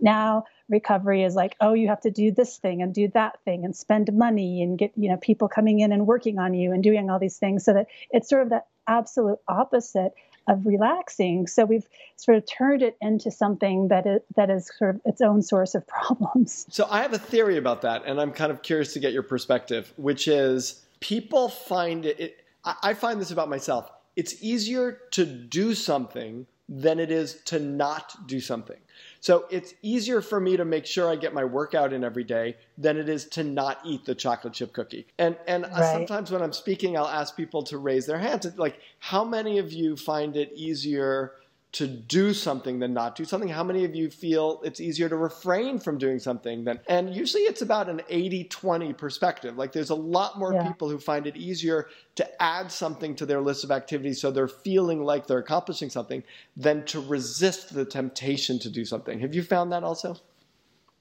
Now 0.00 0.44
recovery 0.68 1.22
is 1.22 1.34
like, 1.34 1.56
oh, 1.60 1.74
you 1.74 1.88
have 1.88 2.00
to 2.02 2.10
do 2.10 2.30
this 2.30 2.56
thing 2.58 2.82
and 2.82 2.94
do 2.94 3.08
that 3.14 3.40
thing 3.44 3.64
and 3.64 3.74
spend 3.74 4.12
money 4.12 4.62
and 4.62 4.78
get, 4.78 4.92
you 4.96 5.08
know, 5.08 5.16
people 5.16 5.48
coming 5.48 5.80
in 5.80 5.92
and 5.92 6.06
working 6.06 6.38
on 6.38 6.54
you 6.54 6.72
and 6.72 6.82
doing 6.82 7.10
all 7.10 7.18
these 7.18 7.38
things 7.38 7.64
so 7.64 7.72
that 7.72 7.86
it's 8.10 8.28
sort 8.28 8.42
of 8.42 8.48
the 8.48 8.62
absolute 8.88 9.38
opposite 9.48 10.12
of 10.48 10.64
relaxing. 10.64 11.46
So 11.46 11.64
we've 11.64 11.86
sort 12.16 12.36
of 12.36 12.46
turned 12.46 12.82
it 12.82 12.96
into 13.00 13.30
something 13.30 13.88
that 13.88 14.06
is, 14.06 14.20
that 14.36 14.50
is 14.50 14.70
sort 14.78 14.96
of 14.96 15.00
its 15.04 15.20
own 15.20 15.42
source 15.42 15.74
of 15.74 15.86
problems. 15.88 16.66
So 16.70 16.86
I 16.90 17.02
have 17.02 17.12
a 17.12 17.18
theory 17.18 17.56
about 17.56 17.82
that, 17.82 18.02
and 18.06 18.20
I'm 18.20 18.32
kind 18.32 18.52
of 18.52 18.62
curious 18.62 18.92
to 18.94 19.00
get 19.00 19.12
your 19.12 19.22
perspective, 19.22 19.92
which 19.96 20.28
is 20.28 20.84
people 21.00 21.48
find 21.48 22.06
it, 22.06 22.20
it 22.20 22.36
I 22.82 22.94
find 22.94 23.20
this 23.20 23.30
about 23.30 23.48
myself. 23.48 23.90
It's 24.16 24.42
easier 24.42 25.00
to 25.12 25.24
do 25.24 25.74
something 25.74 26.46
than 26.68 26.98
it 26.98 27.10
is 27.10 27.34
to 27.44 27.58
not 27.58 28.26
do 28.26 28.40
something. 28.40 28.78
So 29.20 29.46
it's 29.50 29.74
easier 29.82 30.20
for 30.20 30.40
me 30.40 30.56
to 30.56 30.64
make 30.64 30.86
sure 30.86 31.08
I 31.08 31.16
get 31.16 31.34
my 31.34 31.44
workout 31.44 31.92
in 31.92 32.02
every 32.04 32.24
day 32.24 32.56
than 32.78 32.96
it 32.96 33.08
is 33.08 33.24
to 33.26 33.44
not 33.44 33.80
eat 33.84 34.04
the 34.04 34.14
chocolate 34.14 34.52
chip 34.52 34.72
cookie. 34.72 35.06
And 35.18 35.36
and 35.46 35.64
right. 35.64 35.92
sometimes 35.92 36.30
when 36.30 36.42
I'm 36.42 36.52
speaking, 36.52 36.96
I'll 36.96 37.06
ask 37.06 37.36
people 37.36 37.62
to 37.64 37.78
raise 37.78 38.06
their 38.06 38.18
hands. 38.18 38.46
Like, 38.56 38.80
how 38.98 39.24
many 39.24 39.58
of 39.58 39.72
you 39.72 39.96
find 39.96 40.36
it 40.36 40.52
easier? 40.54 41.32
To 41.76 41.86
do 41.86 42.32
something 42.32 42.78
than 42.78 42.94
not 42.94 43.14
do 43.16 43.26
something? 43.26 43.50
How 43.50 43.62
many 43.62 43.84
of 43.84 43.94
you 43.94 44.08
feel 44.08 44.62
it's 44.64 44.80
easier 44.80 45.10
to 45.10 45.16
refrain 45.16 45.78
from 45.78 45.98
doing 45.98 46.18
something 46.18 46.64
than, 46.64 46.80
and 46.88 47.14
usually 47.14 47.42
it's 47.42 47.60
about 47.60 47.90
an 47.90 48.00
80 48.08 48.44
20 48.44 48.94
perspective. 48.94 49.58
Like 49.58 49.72
there's 49.72 49.90
a 49.90 49.94
lot 49.94 50.38
more 50.38 50.54
yeah. 50.54 50.66
people 50.66 50.88
who 50.88 50.98
find 50.98 51.26
it 51.26 51.36
easier 51.36 51.88
to 52.14 52.42
add 52.42 52.72
something 52.72 53.14
to 53.16 53.26
their 53.26 53.42
list 53.42 53.62
of 53.62 53.70
activities 53.70 54.22
so 54.22 54.30
they're 54.30 54.48
feeling 54.48 55.04
like 55.04 55.26
they're 55.26 55.38
accomplishing 55.38 55.90
something 55.90 56.22
than 56.56 56.82
to 56.86 56.98
resist 56.98 57.74
the 57.74 57.84
temptation 57.84 58.58
to 58.60 58.70
do 58.70 58.86
something. 58.86 59.20
Have 59.20 59.34
you 59.34 59.42
found 59.42 59.70
that 59.72 59.84
also? 59.84 60.16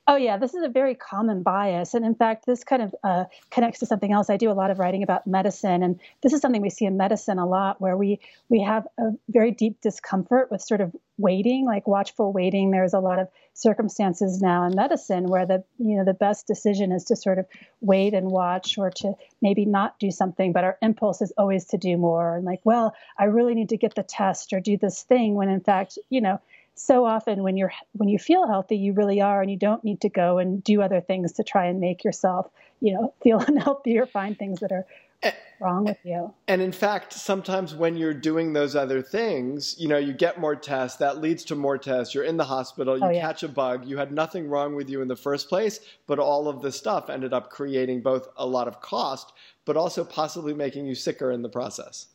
Oh, 0.08 0.18
yeah, 0.18 0.38
this 0.38 0.54
is 0.54 0.64
a 0.64 0.70
very 0.70 0.94
common 0.94 1.42
bias. 1.42 1.96
And 1.96 2.06
in 2.06 2.14
fact, 2.14 2.46
this 2.46 2.64
kind 2.64 2.84
of 2.84 2.96
uh, 3.04 3.26
connects 3.50 3.80
to 3.80 3.88
something 3.88 4.12
else. 4.12 4.30
I 4.30 4.38
do 4.38 4.52
a 4.52 4.54
lot 4.54 4.70
of 4.70 4.78
writing 4.78 5.02
about 5.02 5.26
medicine. 5.26 5.82
And 5.82 6.00
this 6.22 6.32
is 6.32 6.42
something 6.42 6.62
we 6.62 6.70
see 6.70 6.86
in 6.86 6.96
medicine 6.96 7.40
a 7.40 7.48
lot 7.48 7.82
where 7.82 7.98
we, 7.98 8.20
we 8.48 8.62
have 8.62 8.86
a 9.00 9.14
very 9.30 9.50
deep 9.50 9.82
discomfort 9.82 10.52
with 10.52 10.62
sort 10.62 10.82
of 10.82 10.96
waiting, 11.18 11.66
like 11.66 11.88
watchful 11.88 12.32
waiting. 12.32 12.70
There's 12.70 12.94
a 12.94 13.00
lot 13.00 13.18
of 13.18 13.30
circumstances 13.54 14.44
now 14.44 14.68
in 14.68 14.76
medicine 14.76 15.24
where 15.24 15.48
the, 15.48 15.64
you 15.80 15.98
know, 15.98 16.06
the 16.06 16.14
best 16.14 16.46
decision 16.46 16.92
is 16.92 17.06
to 17.06 17.16
sort 17.16 17.40
of 17.40 17.48
wait 17.82 18.14
and 18.14 18.30
watch 18.30 18.78
or 18.78 18.92
to 18.92 19.14
maybe 19.42 19.66
not 19.66 19.98
do 19.98 20.12
something. 20.12 20.54
But 20.54 20.66
our 20.66 20.78
impulse 20.84 21.24
is 21.24 21.34
always 21.36 21.66
to 21.70 21.80
do 21.80 21.98
more. 21.98 22.36
And 22.36 22.46
like, 22.46 22.62
well, 22.64 22.94
I 23.18 23.24
really 23.24 23.56
need 23.56 23.70
to 23.70 23.78
get 23.78 23.96
the 23.96 24.04
test 24.04 24.54
or 24.54 24.60
do 24.60 24.78
this 24.78 25.02
thing 25.02 25.34
when 25.34 25.50
in 25.50 25.62
fact, 25.62 25.98
you 26.12 26.22
know, 26.22 26.40
so 26.76 27.06
often 27.06 27.42
when 27.42 27.58
you're 27.58 27.72
when 27.94 28.10
you 28.10 28.20
feel 28.20 28.48
healthy 28.48 28.78
you 28.78 28.94
really 28.94 29.22
are 29.22 29.42
and 29.42 29.50
you 29.50 29.58
don't 29.58 29.84
need 29.84 30.02
to 30.02 30.10
go 30.10 30.38
and 30.38 30.64
do 30.64 30.82
other 30.82 31.02
things 31.02 31.32
to 31.32 31.44
try 31.44 31.66
and 31.66 31.80
make 31.80 32.04
yourself 32.04 32.50
you 32.82 32.94
know 32.94 33.14
feel 33.24 33.40
unhealthy 33.40 33.98
or 33.98 34.06
find 34.06 34.38
things 34.38 34.60
that 34.60 34.72
are 34.72 34.86
wrong 35.60 35.86
with 35.86 35.98
you. 36.04 36.32
and 36.48 36.62
in 36.62 36.72
fact 36.72 37.12
sometimes 37.12 37.74
when 37.74 37.98
you're 37.98 38.14
doing 38.14 38.54
those 38.54 38.76
other 38.76 39.02
things 39.02 39.76
you 39.80 39.88
know 39.88 39.98
you 39.98 40.14
get 40.14 40.40
more 40.40 40.56
tests 40.56 41.00
that 41.00 41.20
leads 41.20 41.44
to 41.46 41.56
more 41.56 41.78
tests. 41.80 42.14
You're 42.14 42.26
in 42.26 42.38
the 42.38 42.44
hospital 42.44 42.98
you 42.98 43.06
oh, 43.06 43.10
yeah. 43.10 43.22
catch 43.22 43.42
a 43.42 43.48
bug 43.48 43.86
you 43.86 43.98
had 43.98 44.12
nothing 44.12 44.48
wrong 44.48 44.76
with 44.76 44.90
you 44.90 45.02
in 45.02 45.08
the 45.08 45.16
first 45.16 45.50
place 45.50 45.80
but 46.06 46.20
all 46.20 46.48
of 46.48 46.62
this 46.62 46.76
stuff 46.76 47.10
ended 47.10 47.34
up 47.34 47.50
creating 47.50 48.02
both 48.02 48.28
a 48.38 48.46
lot 48.46 48.68
of 48.68 48.82
cost 48.82 49.34
but 49.64 49.78
also 49.78 50.04
possibly 50.04 50.54
making 50.54 50.86
you 50.86 50.94
sicker 50.94 51.32
in 51.32 51.42
the 51.42 51.50
process 51.50 52.08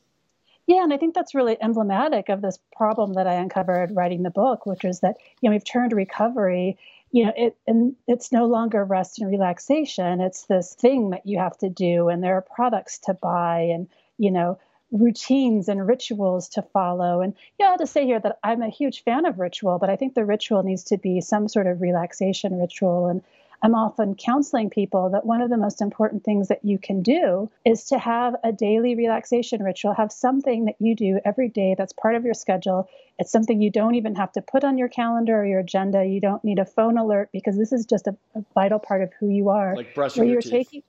yeah, 0.71 0.85
and 0.85 0.93
I 0.93 0.99
think 0.99 1.17
that's 1.17 1.35
really 1.35 1.61
emblematic 1.61 2.29
of 2.29 2.43
this 2.43 2.61
problem 2.77 3.15
that 3.15 3.27
I 3.27 3.35
uncovered 3.35 3.97
writing 3.97 4.23
the 4.23 4.31
book, 4.31 4.67
which 4.67 4.85
is 4.85 5.01
that 5.01 5.17
you 5.41 5.49
know 5.49 5.53
we've 5.53 5.65
turned 5.65 5.93
recovery, 5.93 6.79
you 7.11 7.27
know, 7.27 7.33
it 7.37 7.57
and 7.67 7.97
it's 8.07 8.31
no 8.31 8.47
longer 8.47 8.85
rest 8.85 9.19
and 9.19 9.29
relaxation. 9.29 10.21
It's 10.21 10.45
this 10.45 10.73
thing 10.75 11.11
that 11.11 11.27
you 11.27 11.41
have 11.41 11.59
to 11.59 11.69
do, 11.69 12.09
and 12.09 12.23
there 12.23 12.37
are 12.37 12.43
products 12.43 13.01
to 13.01 13.15
buy, 13.15 13.63
and 13.63 13.89
you 14.17 14.31
know, 14.31 14.61
routines 14.93 15.69
and 15.69 15.89
rituals 15.89 16.49
to 16.51 16.63
follow. 16.63 17.21
And 17.21 17.35
yeah, 17.59 17.71
I'll 17.71 17.79
just 17.79 17.93
say 17.93 18.07
here 18.07 18.21
that 18.21 18.39
I'm 18.45 18.63
a 18.63 18.69
huge 18.69 19.03
fan 19.03 19.27
of 19.27 19.41
ritual, 19.41 19.81
but 19.81 19.91
I 19.91 19.97
think 19.97 20.15
the 20.15 20.25
ritual 20.25 20.63
needs 20.63 20.85
to 20.85 20.99
be 20.99 21.21
some 21.21 21.49
sort 21.49 21.67
of 21.67 21.81
relaxation 21.81 22.61
ritual 22.61 23.09
and 23.09 23.23
I'm 23.63 23.75
often 23.75 24.15
counseling 24.15 24.71
people 24.71 25.11
that 25.11 25.27
one 25.27 25.43
of 25.43 25.51
the 25.51 25.57
most 25.57 25.83
important 25.83 26.25
things 26.25 26.49
that 26.49 26.65
you 26.65 26.79
can 26.79 27.03
do 27.03 27.51
is 27.65 27.85
to 27.87 27.99
have 27.99 28.35
a 28.43 28.53
daily 28.53 28.95
relaxation 28.95 29.63
ritual, 29.63 29.95
have 29.95 30.13
something 30.13 30.65
that 30.67 30.77
you 30.79 30.95
do 30.95 31.21
every 31.25 31.49
day 31.49 31.75
that's 31.77 31.93
part 31.93 32.15
of 32.15 32.25
your 32.25 32.35
schedule. 32.35 32.89
It's 33.19 33.31
something 33.31 33.61
you 33.61 33.71
don't 33.71 33.97
even 33.97 34.15
have 34.15 34.33
to 34.33 34.43
put 34.43 34.65
on 34.65 34.79
your 34.79 34.89
calendar 34.89 35.41
or 35.41 35.45
your 35.45 35.61
agenda. 35.61 36.05
You 36.05 36.21
don't 36.21 36.43
need 36.43 36.59
a 36.59 36.65
phone 36.65 36.97
alert 36.97 37.29
because 37.33 37.57
this 37.59 37.73
is 37.73 37.85
just 37.85 38.07
a, 38.07 38.17
a 38.35 38.45
vital 38.55 38.79
part 38.79 39.03
of 39.03 39.13
who 39.21 39.29
you 39.29 39.51
are. 39.51 39.77
Like 39.77 39.95
brushing 39.95 40.27
your 40.27 40.41
teeth. 40.41 40.51
Taking, 40.51 40.83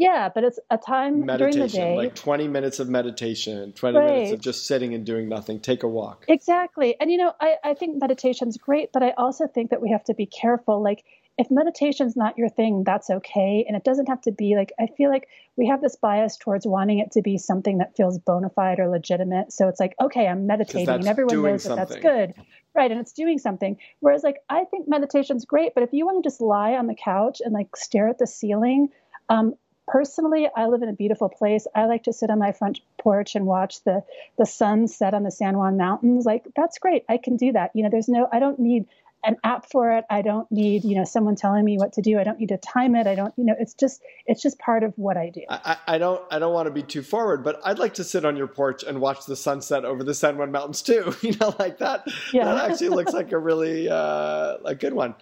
yeah, 0.00 0.30
but 0.34 0.44
it's 0.44 0.58
a 0.70 0.78
time 0.78 1.26
meditation, 1.26 1.58
during 1.58 1.68
the 1.68 1.76
day. 1.76 1.96
Like 1.96 2.14
20 2.14 2.48
minutes 2.48 2.80
of 2.80 2.88
meditation, 2.88 3.72
20 3.72 3.98
right. 3.98 4.06
minutes 4.06 4.32
of 4.32 4.40
just 4.40 4.66
sitting 4.66 4.94
and 4.94 5.04
doing 5.04 5.28
nothing. 5.28 5.60
Take 5.60 5.82
a 5.82 5.88
walk. 5.88 6.24
Exactly. 6.26 6.96
And, 6.98 7.10
you 7.10 7.18
know, 7.18 7.34
I, 7.38 7.56
I 7.62 7.74
think 7.74 8.00
meditation's 8.00 8.56
great, 8.56 8.92
but 8.92 9.02
I 9.02 9.10
also 9.10 9.46
think 9.46 9.70
that 9.70 9.82
we 9.82 9.90
have 9.90 10.02
to 10.04 10.14
be 10.14 10.24
careful. 10.24 10.82
Like, 10.82 11.04
if 11.40 11.50
meditation's 11.50 12.16
not 12.16 12.36
your 12.36 12.50
thing, 12.50 12.84
that's 12.84 13.08
okay. 13.08 13.64
And 13.66 13.74
it 13.74 13.82
doesn't 13.82 14.08
have 14.08 14.20
to 14.22 14.30
be 14.30 14.56
like, 14.56 14.72
I 14.78 14.88
feel 14.98 15.08
like 15.08 15.26
we 15.56 15.68
have 15.68 15.80
this 15.80 15.96
bias 15.96 16.36
towards 16.36 16.66
wanting 16.66 16.98
it 16.98 17.12
to 17.12 17.22
be 17.22 17.38
something 17.38 17.78
that 17.78 17.96
feels 17.96 18.18
bona 18.18 18.50
fide 18.50 18.78
or 18.78 18.90
legitimate. 18.90 19.50
So 19.50 19.66
it's 19.68 19.80
like, 19.80 19.94
okay, 19.98 20.28
I'm 20.28 20.46
meditating 20.46 20.90
and 20.90 21.08
everyone 21.08 21.42
knows 21.42 21.64
that 21.64 21.76
that's 21.76 21.96
good. 21.96 22.34
Right. 22.74 22.90
And 22.90 23.00
it's 23.00 23.12
doing 23.12 23.38
something. 23.38 23.78
Whereas, 24.00 24.22
like, 24.22 24.36
I 24.50 24.64
think 24.64 24.86
meditation's 24.86 25.46
great, 25.46 25.72
but 25.74 25.82
if 25.82 25.94
you 25.94 26.04
want 26.04 26.22
to 26.22 26.26
just 26.28 26.42
lie 26.42 26.74
on 26.74 26.88
the 26.88 26.94
couch 26.94 27.40
and 27.42 27.54
like 27.54 27.74
stare 27.74 28.08
at 28.08 28.18
the 28.18 28.26
ceiling, 28.26 28.90
um, 29.30 29.54
personally 29.88 30.48
i 30.54 30.66
live 30.66 30.82
in 30.82 30.88
a 30.88 30.92
beautiful 30.92 31.28
place 31.28 31.66
i 31.74 31.86
like 31.86 32.04
to 32.04 32.12
sit 32.12 32.30
on 32.30 32.38
my 32.38 32.52
front 32.52 32.78
porch 33.00 33.34
and 33.34 33.44
watch 33.44 33.82
the 33.82 34.04
the 34.38 34.46
sun 34.46 34.86
set 34.86 35.14
on 35.14 35.24
the 35.24 35.32
san 35.32 35.56
juan 35.56 35.76
mountains 35.76 36.24
like 36.24 36.44
that's 36.54 36.78
great 36.78 37.02
i 37.08 37.16
can 37.16 37.36
do 37.36 37.50
that 37.50 37.72
you 37.74 37.82
know 37.82 37.88
there's 37.90 38.08
no 38.08 38.28
i 38.30 38.38
don't 38.38 38.60
need 38.60 38.84
an 39.24 39.36
app 39.44 39.70
for 39.70 39.92
it. 39.92 40.04
I 40.10 40.22
don't 40.22 40.50
need, 40.50 40.84
you 40.84 40.96
know, 40.96 41.04
someone 41.04 41.36
telling 41.36 41.64
me 41.64 41.76
what 41.76 41.92
to 41.94 42.02
do. 42.02 42.18
I 42.18 42.24
don't 42.24 42.38
need 42.38 42.48
to 42.48 42.58
time 42.58 42.94
it. 42.94 43.06
I 43.06 43.14
don't, 43.14 43.32
you 43.36 43.44
know, 43.44 43.54
it's 43.58 43.74
just 43.74 44.02
it's 44.26 44.42
just 44.42 44.58
part 44.58 44.82
of 44.82 44.92
what 44.96 45.16
I 45.16 45.30
do. 45.30 45.42
I, 45.48 45.76
I 45.86 45.98
don't 45.98 46.22
I 46.30 46.38
don't 46.38 46.52
want 46.54 46.66
to 46.66 46.72
be 46.72 46.82
too 46.82 47.02
forward, 47.02 47.44
but 47.44 47.60
I'd 47.64 47.78
like 47.78 47.94
to 47.94 48.04
sit 48.04 48.24
on 48.24 48.36
your 48.36 48.46
porch 48.46 48.82
and 48.82 49.00
watch 49.00 49.26
the 49.26 49.36
sunset 49.36 49.84
over 49.84 50.02
the 50.02 50.14
San 50.14 50.36
Juan 50.38 50.52
Mountains 50.52 50.82
too. 50.82 51.14
You 51.30 51.36
know, 51.38 51.54
like 51.58 51.78
that. 51.78 52.08
Yeah. 52.32 52.44
That 52.46 52.70
actually 52.70 52.88
looks 52.88 53.12
like 53.12 53.30
a 53.30 53.38
really 53.38 53.88
uh, 53.88 54.56
a 54.64 54.74
good 54.74 54.94
one. 54.94 55.14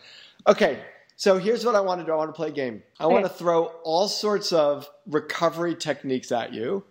Okay. 0.47 0.81
So 1.17 1.39
here's 1.39 1.65
what 1.65 1.75
I 1.75 1.81
want 1.81 2.01
to 2.01 2.07
do. 2.07 2.13
I 2.13 2.17
want 2.17 2.29
to 2.29 2.33
play 2.33 2.49
a 2.49 2.53
game. 2.53 2.83
I 2.99 3.05
okay. 3.05 3.13
want 3.13 3.27
to 3.27 3.33
throw 3.33 3.65
all 3.83 4.09
sorts 4.09 4.53
of 4.53 4.89
recovery 5.07 5.75
techniques 5.75 6.31
at 6.31 6.55
you 6.55 6.85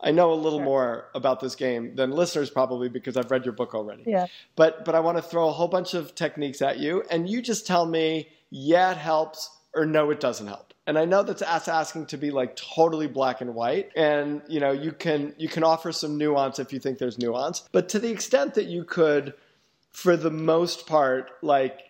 I 0.00 0.12
know 0.12 0.32
a 0.32 0.34
little 0.34 0.60
sure. 0.60 0.64
more 0.64 1.08
about 1.14 1.40
this 1.40 1.54
game 1.54 1.96
than 1.96 2.12
listeners 2.12 2.50
probably 2.50 2.88
because 2.88 3.16
I've 3.16 3.30
read 3.30 3.44
your 3.44 3.52
book 3.52 3.74
already. 3.74 4.04
Yeah. 4.06 4.26
But 4.56 4.84
but 4.84 4.94
I 4.94 5.00
want 5.00 5.18
to 5.18 5.22
throw 5.22 5.48
a 5.48 5.52
whole 5.52 5.68
bunch 5.68 5.94
of 5.94 6.14
techniques 6.14 6.62
at 6.62 6.78
you, 6.78 7.02
and 7.10 7.28
you 7.28 7.42
just 7.42 7.66
tell 7.66 7.86
me, 7.86 8.28
yeah, 8.50 8.92
it 8.92 8.96
helps, 8.96 9.50
or 9.74 9.86
no, 9.86 10.10
it 10.10 10.20
doesn't 10.20 10.46
help. 10.46 10.74
And 10.86 10.98
I 10.98 11.04
know 11.04 11.22
that's 11.22 11.42
asking 11.42 12.06
to 12.06 12.16
be 12.16 12.30
like 12.30 12.56
totally 12.56 13.08
black 13.08 13.40
and 13.40 13.54
white, 13.54 13.90
and 13.94 14.40
you 14.48 14.60
know 14.60 14.72
you 14.72 14.92
can 14.92 15.34
you 15.36 15.48
can 15.48 15.64
offer 15.64 15.92
some 15.92 16.16
nuance 16.16 16.58
if 16.58 16.72
you 16.72 16.78
think 16.78 16.98
there's 16.98 17.18
nuance, 17.18 17.68
but 17.72 17.88
to 17.90 17.98
the 17.98 18.10
extent 18.10 18.54
that 18.54 18.66
you 18.66 18.84
could, 18.84 19.34
for 19.92 20.16
the 20.16 20.30
most 20.30 20.86
part, 20.86 21.32
like 21.42 21.87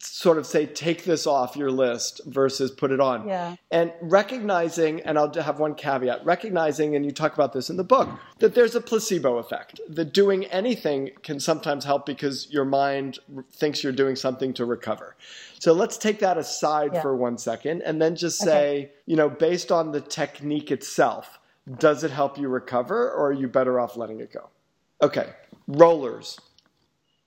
sort 0.00 0.38
of 0.38 0.46
say 0.46 0.66
take 0.66 1.04
this 1.04 1.26
off 1.26 1.56
your 1.56 1.70
list 1.70 2.20
versus 2.26 2.70
put 2.70 2.90
it 2.90 3.00
on 3.00 3.26
yeah. 3.26 3.56
and 3.70 3.92
recognizing 4.00 5.00
and 5.02 5.18
i'll 5.18 5.32
have 5.34 5.58
one 5.58 5.74
caveat 5.74 6.24
recognizing 6.24 6.96
and 6.96 7.04
you 7.04 7.10
talk 7.10 7.34
about 7.34 7.52
this 7.52 7.70
in 7.70 7.76
the 7.76 7.84
book 7.84 8.08
that 8.38 8.54
there's 8.54 8.74
a 8.74 8.80
placebo 8.80 9.38
effect 9.38 9.80
that 9.88 10.12
doing 10.12 10.44
anything 10.46 11.10
can 11.22 11.40
sometimes 11.40 11.84
help 11.84 12.06
because 12.06 12.50
your 12.50 12.64
mind 12.64 13.18
thinks 13.52 13.82
you're 13.82 13.92
doing 13.92 14.16
something 14.16 14.52
to 14.52 14.64
recover 14.64 15.16
so 15.58 15.72
let's 15.72 15.96
take 15.96 16.18
that 16.20 16.38
aside 16.38 16.90
yeah. 16.94 17.02
for 17.02 17.16
one 17.16 17.38
second 17.38 17.82
and 17.82 18.00
then 18.00 18.14
just 18.14 18.38
say 18.38 18.78
okay. 18.78 18.92
you 19.06 19.16
know 19.16 19.28
based 19.28 19.72
on 19.72 19.92
the 19.92 20.00
technique 20.00 20.70
itself 20.70 21.38
does 21.78 22.04
it 22.04 22.10
help 22.10 22.38
you 22.38 22.48
recover 22.48 23.10
or 23.10 23.28
are 23.28 23.32
you 23.32 23.48
better 23.48 23.78
off 23.78 23.96
letting 23.96 24.20
it 24.20 24.32
go 24.32 24.48
okay 25.02 25.30
rollers 25.66 26.38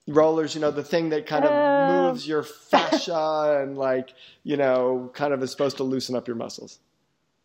rollers, 0.08 0.54
you 0.54 0.60
know, 0.60 0.70
the 0.70 0.84
thing 0.84 1.10
that 1.10 1.26
kind 1.26 1.44
of 1.44 1.50
uh, 1.52 2.08
moves 2.08 2.26
your 2.26 2.42
fascia 2.42 3.60
and 3.62 3.76
like, 3.76 4.14
you 4.42 4.56
know, 4.56 5.10
kind 5.14 5.32
of 5.32 5.42
is 5.42 5.50
supposed 5.50 5.76
to 5.78 5.84
loosen 5.84 6.16
up 6.16 6.26
your 6.26 6.36
muscles. 6.36 6.78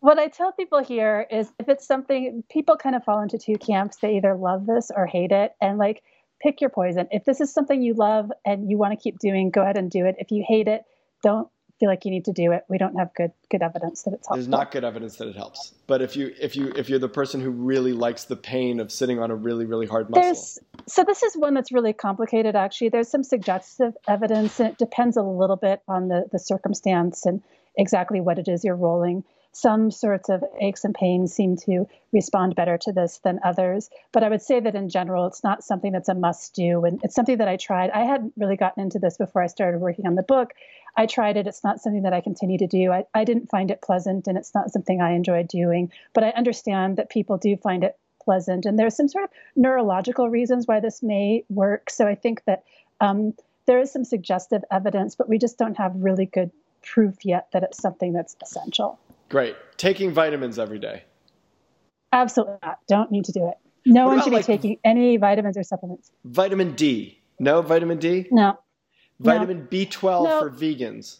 What 0.00 0.18
I 0.18 0.28
tell 0.28 0.52
people 0.52 0.82
here 0.82 1.26
is 1.30 1.50
if 1.58 1.68
it's 1.68 1.86
something 1.86 2.44
people 2.48 2.76
kind 2.76 2.94
of 2.94 3.02
fall 3.04 3.20
into 3.20 3.38
two 3.38 3.56
camps, 3.56 3.96
they 3.96 4.16
either 4.16 4.34
love 4.34 4.66
this 4.66 4.90
or 4.94 5.06
hate 5.06 5.32
it 5.32 5.54
and 5.60 5.78
like 5.78 6.02
pick 6.40 6.60
your 6.60 6.70
poison. 6.70 7.08
If 7.10 7.24
this 7.24 7.40
is 7.40 7.52
something 7.52 7.82
you 7.82 7.94
love 7.94 8.30
and 8.44 8.70
you 8.70 8.78
want 8.78 8.92
to 8.92 9.02
keep 9.02 9.18
doing, 9.18 9.50
go 9.50 9.62
ahead 9.62 9.76
and 9.76 9.90
do 9.90 10.06
it. 10.06 10.14
If 10.18 10.30
you 10.30 10.44
hate 10.46 10.68
it, 10.68 10.84
don't 11.22 11.48
feel 11.78 11.88
like 11.88 12.04
you 12.04 12.10
need 12.10 12.24
to 12.26 12.32
do 12.32 12.52
it. 12.52 12.64
We 12.68 12.78
don't 12.78 12.96
have 12.96 13.14
good 13.14 13.32
good 13.50 13.62
evidence 13.62 14.02
that 14.02 14.14
it's 14.14 14.26
helpful. 14.26 14.36
There's 14.36 14.48
not 14.48 14.70
good 14.70 14.84
evidence 14.84 15.16
that 15.16 15.28
it 15.28 15.36
helps. 15.36 15.72
But 15.86 16.02
if 16.02 16.16
you 16.16 16.34
if 16.40 16.56
you 16.56 16.72
if 16.76 16.88
you're 16.88 16.98
the 16.98 17.08
person 17.08 17.40
who 17.40 17.50
really 17.50 17.92
likes 17.92 18.24
the 18.24 18.36
pain 18.36 18.80
of 18.80 18.90
sitting 18.90 19.18
on 19.18 19.30
a 19.30 19.36
really 19.36 19.64
really 19.64 19.86
hard 19.86 20.10
muscle. 20.10 20.22
There's, 20.22 20.58
so 20.86 21.04
this 21.04 21.22
is 21.22 21.36
one 21.36 21.54
that's 21.54 21.72
really 21.72 21.92
complicated 21.92 22.56
actually. 22.56 22.90
There's 22.90 23.08
some 23.08 23.22
suggestive 23.22 23.94
evidence 24.06 24.58
and 24.60 24.70
it 24.70 24.78
depends 24.78 25.16
a 25.16 25.22
little 25.22 25.56
bit 25.56 25.82
on 25.88 26.08
the 26.08 26.26
the 26.30 26.38
circumstance 26.38 27.26
and 27.26 27.42
exactly 27.76 28.20
what 28.20 28.38
it 28.38 28.48
is 28.48 28.64
you're 28.64 28.76
rolling. 28.76 29.24
Some 29.52 29.90
sorts 29.90 30.28
of 30.28 30.44
aches 30.60 30.84
and 30.84 30.94
pains 30.94 31.32
seem 31.32 31.56
to 31.64 31.86
respond 32.12 32.54
better 32.54 32.78
to 32.78 32.92
this 32.92 33.18
than 33.18 33.40
others. 33.42 33.90
But 34.12 34.22
I 34.22 34.28
would 34.28 34.42
say 34.42 34.60
that 34.60 34.74
in 34.74 34.88
general, 34.88 35.26
it's 35.26 35.42
not 35.42 35.64
something 35.64 35.92
that's 35.92 36.08
a 36.08 36.14
must 36.14 36.54
do. 36.54 36.84
And 36.84 37.00
it's 37.02 37.14
something 37.14 37.38
that 37.38 37.48
I 37.48 37.56
tried. 37.56 37.90
I 37.90 38.04
hadn't 38.04 38.34
really 38.36 38.56
gotten 38.56 38.82
into 38.82 38.98
this 38.98 39.16
before 39.16 39.42
I 39.42 39.46
started 39.46 39.80
working 39.80 40.06
on 40.06 40.14
the 40.14 40.22
book. 40.22 40.52
I 40.96 41.06
tried 41.06 41.36
it. 41.36 41.46
It's 41.46 41.64
not 41.64 41.80
something 41.80 42.02
that 42.02 42.12
I 42.12 42.20
continue 42.20 42.58
to 42.58 42.66
do. 42.66 42.92
I, 42.92 43.04
I 43.14 43.24
didn't 43.24 43.50
find 43.50 43.70
it 43.70 43.82
pleasant 43.82 44.26
and 44.26 44.36
it's 44.36 44.54
not 44.54 44.70
something 44.70 45.00
I 45.00 45.12
enjoy 45.12 45.42
doing. 45.44 45.90
But 46.12 46.24
I 46.24 46.30
understand 46.30 46.96
that 46.98 47.10
people 47.10 47.38
do 47.38 47.56
find 47.56 47.84
it 47.84 47.96
pleasant. 48.22 48.66
And 48.66 48.78
there's 48.78 48.96
some 48.96 49.08
sort 49.08 49.24
of 49.24 49.30
neurological 49.56 50.28
reasons 50.28 50.66
why 50.66 50.80
this 50.80 51.02
may 51.02 51.44
work. 51.48 51.88
So 51.90 52.06
I 52.06 52.14
think 52.14 52.44
that 52.44 52.64
um, 53.00 53.34
there 53.66 53.80
is 53.80 53.92
some 53.92 54.04
suggestive 54.04 54.62
evidence, 54.70 55.14
but 55.14 55.28
we 55.28 55.38
just 55.38 55.58
don't 55.58 55.76
have 55.78 55.92
really 55.94 56.26
good 56.26 56.50
proof 56.82 57.24
yet 57.24 57.48
that 57.52 57.62
it's 57.62 57.80
something 57.80 58.12
that's 58.12 58.36
essential. 58.42 58.98
Great. 59.28 59.56
Taking 59.76 60.12
vitamins 60.12 60.58
every 60.58 60.78
day. 60.78 61.04
Absolutely 62.12 62.56
not. 62.62 62.78
Don't 62.88 63.10
need 63.10 63.24
to 63.26 63.32
do 63.32 63.48
it. 63.48 63.54
No 63.84 64.06
what 64.06 64.16
one 64.16 64.24
should 64.24 64.30
be 64.30 64.36
like 64.36 64.46
taking 64.46 64.78
any 64.84 65.16
vitamins 65.16 65.56
or 65.56 65.62
supplements. 65.62 66.10
Vitamin 66.24 66.74
D. 66.74 67.20
No 67.38 67.62
vitamin 67.62 67.98
D? 67.98 68.26
No. 68.30 68.58
Vitamin 69.20 69.60
no. 69.60 69.64
B12 69.66 70.24
no. 70.24 70.40
for 70.40 70.50
vegans. 70.50 71.18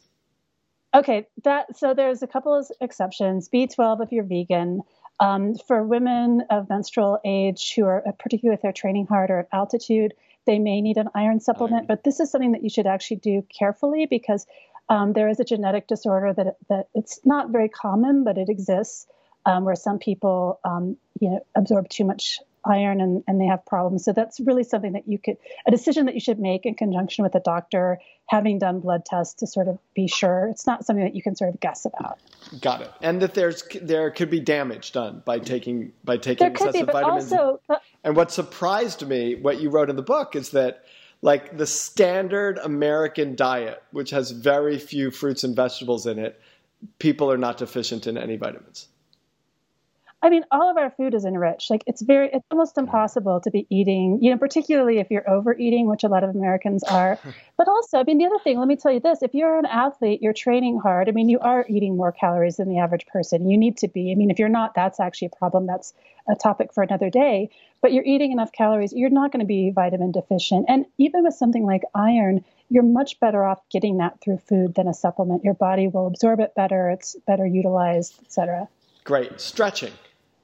Okay, 0.95 1.27
that 1.45 1.77
so 1.77 1.93
there's 1.93 2.23
a 2.23 2.27
couple 2.27 2.55
of 2.55 2.67
exceptions. 2.81 3.49
B12 3.49 4.05
if 4.05 4.13
you're 4.13 4.25
vegan. 4.25 4.83
Um, 5.21 5.57
for 5.67 5.83
women 5.83 6.45
of 6.49 6.69
menstrual 6.69 7.19
age 7.25 7.75
who 7.75 7.85
are, 7.85 8.05
particularly 8.21 8.55
if 8.55 8.63
they're 8.63 8.73
training 8.73 9.07
hard 9.07 9.31
or 9.31 9.41
at 9.41 9.49
altitude, 9.53 10.15
they 10.47 10.61
may 10.61 10.81
need 10.81 10.97
an 10.97 11.09
iron 11.15 11.41
supplement. 11.41 11.81
Iron. 11.81 11.87
But 11.89 12.05
this 12.05 12.21
is 12.21 12.31
something 12.31 12.53
that 12.53 12.63
you 12.63 12.71
should 12.71 12.87
actually 12.87 13.17
do 13.17 13.45
carefully 13.49 14.07
because 14.07 14.47
um, 14.89 15.13
there 15.13 15.29
is 15.29 15.41
a 15.41 15.45
genetic 15.45 15.87
disorder 15.87 16.33
that 16.33 16.57
that 16.69 16.89
it's 16.95 17.21
not 17.25 17.51
very 17.51 17.69
common, 17.69 18.25
but 18.25 18.39
it 18.39 18.49
exists, 18.49 19.07
um, 19.47 19.65
where 19.65 19.77
some 19.77 19.99
people 19.99 20.61
um, 20.65 20.97
you 21.21 21.31
know 21.31 21.47
absorb 21.55 21.89
too 21.89 22.05
much 22.05 22.39
iron 22.65 23.01
and, 23.01 23.25
and 23.27 23.41
they 23.41 23.47
have 23.47 23.65
problems. 23.65 24.05
So 24.05 24.13
that's 24.13 24.41
really 24.41 24.65
something 24.65 24.93
that 24.93 25.09
you 25.09 25.19
could, 25.19 25.37
a 25.67 25.71
decision 25.71 26.07
that 26.07 26.15
you 26.15 26.21
should 26.21 26.39
make 26.39 26.67
in 26.67 26.75
conjunction 26.75 27.25
with 27.25 27.35
a 27.35 27.41
doctor, 27.41 27.99
having 28.27 28.59
done 28.59 28.81
blood 28.81 29.05
tests 29.05 29.35
to 29.35 29.47
sort 29.47 29.69
of 29.69 29.79
be 29.95 30.07
sure. 30.07 30.49
It's 30.49 30.67
not 30.67 30.85
something 30.85 31.05
that 31.05 31.15
you 31.15 31.23
can 31.23 31.35
sort 31.35 31.55
of 31.55 31.61
guess 31.61 31.87
about. 31.87 32.19
Got 32.61 32.83
it. 32.83 32.91
And 33.01 33.23
that 33.23 33.35
there's 33.35 33.63
there 33.83 34.11
could 34.11 34.31
be 34.31 34.41
damage 34.41 34.93
done 34.93 35.23
by 35.25 35.39
taking 35.39 35.93
by 36.05 36.17
taking 36.19 36.45
there 36.45 36.51
excessive 36.51 36.87
be, 36.87 36.93
vitamins. 36.93 37.33
Also, 37.33 37.61
and 38.05 38.17
what 38.17 38.31
surprised 38.31 39.07
me, 39.07 39.35
what 39.35 39.61
you 39.61 39.71
wrote 39.71 39.91
in 39.91 39.97
the 39.97 40.03
book, 40.03 40.37
is 40.37 40.51
that 40.51 40.85
like 41.23 41.57
the 41.57 41.67
standard 41.67 42.59
American 42.59 43.35
diet, 43.35 43.83
which 43.91 44.11
has 44.11 44.31
very 44.31 44.79
few 44.79 45.11
fruits 45.11 45.45
and 45.45 45.57
vegetables 45.57 46.07
in 46.07 46.19
it, 46.19 46.41
people 46.99 47.31
are 47.31 47.39
not 47.39 47.59
deficient 47.59 48.07
in 48.07 48.17
any 48.17 48.37
vitamins. 48.37 48.89
I 50.21 50.31
mean, 50.31 50.45
all 50.51 50.69
of 50.69 50.77
our 50.77 50.91
food 50.91 51.15
is 51.15 51.25
enriched. 51.25 51.71
Like 51.71 51.85
it's 51.87 52.03
very, 52.03 52.29
it's 52.33 52.45
almost 52.51 52.77
impossible 52.77 53.41
to 53.41 53.51
be 53.53 53.69
eating, 53.71 54.19
you 54.21 54.33
know, 54.33 54.37
particularly 54.37 54.99
if 54.99 55.11
you're 55.11 55.29
overeating, 55.31 55.89
which 55.89 56.03
a 56.03 56.09
lot 56.09 56.25
of 56.25 56.31
Americans 56.35 56.83
are. 56.85 57.19
But 57.57 57.67
also, 57.67 57.99
I 57.99 58.05
mean, 58.05 58.19
the 58.19 58.27
other 58.27 58.39
thing, 58.39 58.57
let 58.57 58.69
me 58.69 58.77
tell 58.77 58.93
you 58.93 59.01
this: 59.01 59.21
if 59.21 59.35
you're 59.35 59.59
an 59.59 59.67
athlete, 59.67 60.23
you're 60.23 60.33
training 60.33 60.79
hard. 60.79 61.09
I 61.09 61.13
mean, 61.13 61.29
you 61.29 61.41
are 61.41 61.67
eating 61.69 61.97
more 61.97 62.13
calories 62.13 62.59
than 62.59 62.69
the 62.69 62.79
average 62.79 63.05
person. 63.07 63.51
You 63.51 63.59
need 63.59 63.77
to 63.79 63.89
be. 63.89 64.13
I 64.13 64.15
mean, 64.15 64.31
if 64.31 64.39
you're 64.39 64.49
not, 64.49 64.77
that's 64.77 65.01
actually 65.01 65.31
a 65.33 65.37
problem. 65.37 65.67
That's 65.67 65.93
a 66.29 66.37
topic 66.37 66.73
for 66.73 66.85
another 66.85 67.11
day. 67.11 67.51
But 67.81 67.93
you're 67.93 68.05
eating 68.05 68.31
enough 68.31 68.53
calories, 68.53 68.93
you're 68.93 69.11
not 69.11 69.33
going 69.33 69.41
to 69.41 69.47
be 69.47 69.71
vitamin 69.71 70.13
deficient. 70.13 70.67
And 70.69 70.87
even 70.99 71.25
with 71.25 71.35
something 71.35 71.65
like 71.65 71.83
iron, 71.97 72.45
you're 72.69 72.85
much 72.85 73.19
better 73.19 73.45
off 73.45 73.61
getting 73.71 73.99
that 73.99 74.21
through 74.21 74.39
food 74.39 74.75
than 74.75 74.87
a 74.87 74.95
supplement. 74.95 75.43
Your 75.43 75.55
body 75.55 75.89
will 75.89 76.07
absorb 76.07 76.39
it 76.39 76.55
better. 76.55 76.91
It's 76.91 77.17
better 77.27 77.47
utilized, 77.47 78.21
etc. 78.23 78.69
Great 79.05 79.41
stretching. 79.41 79.93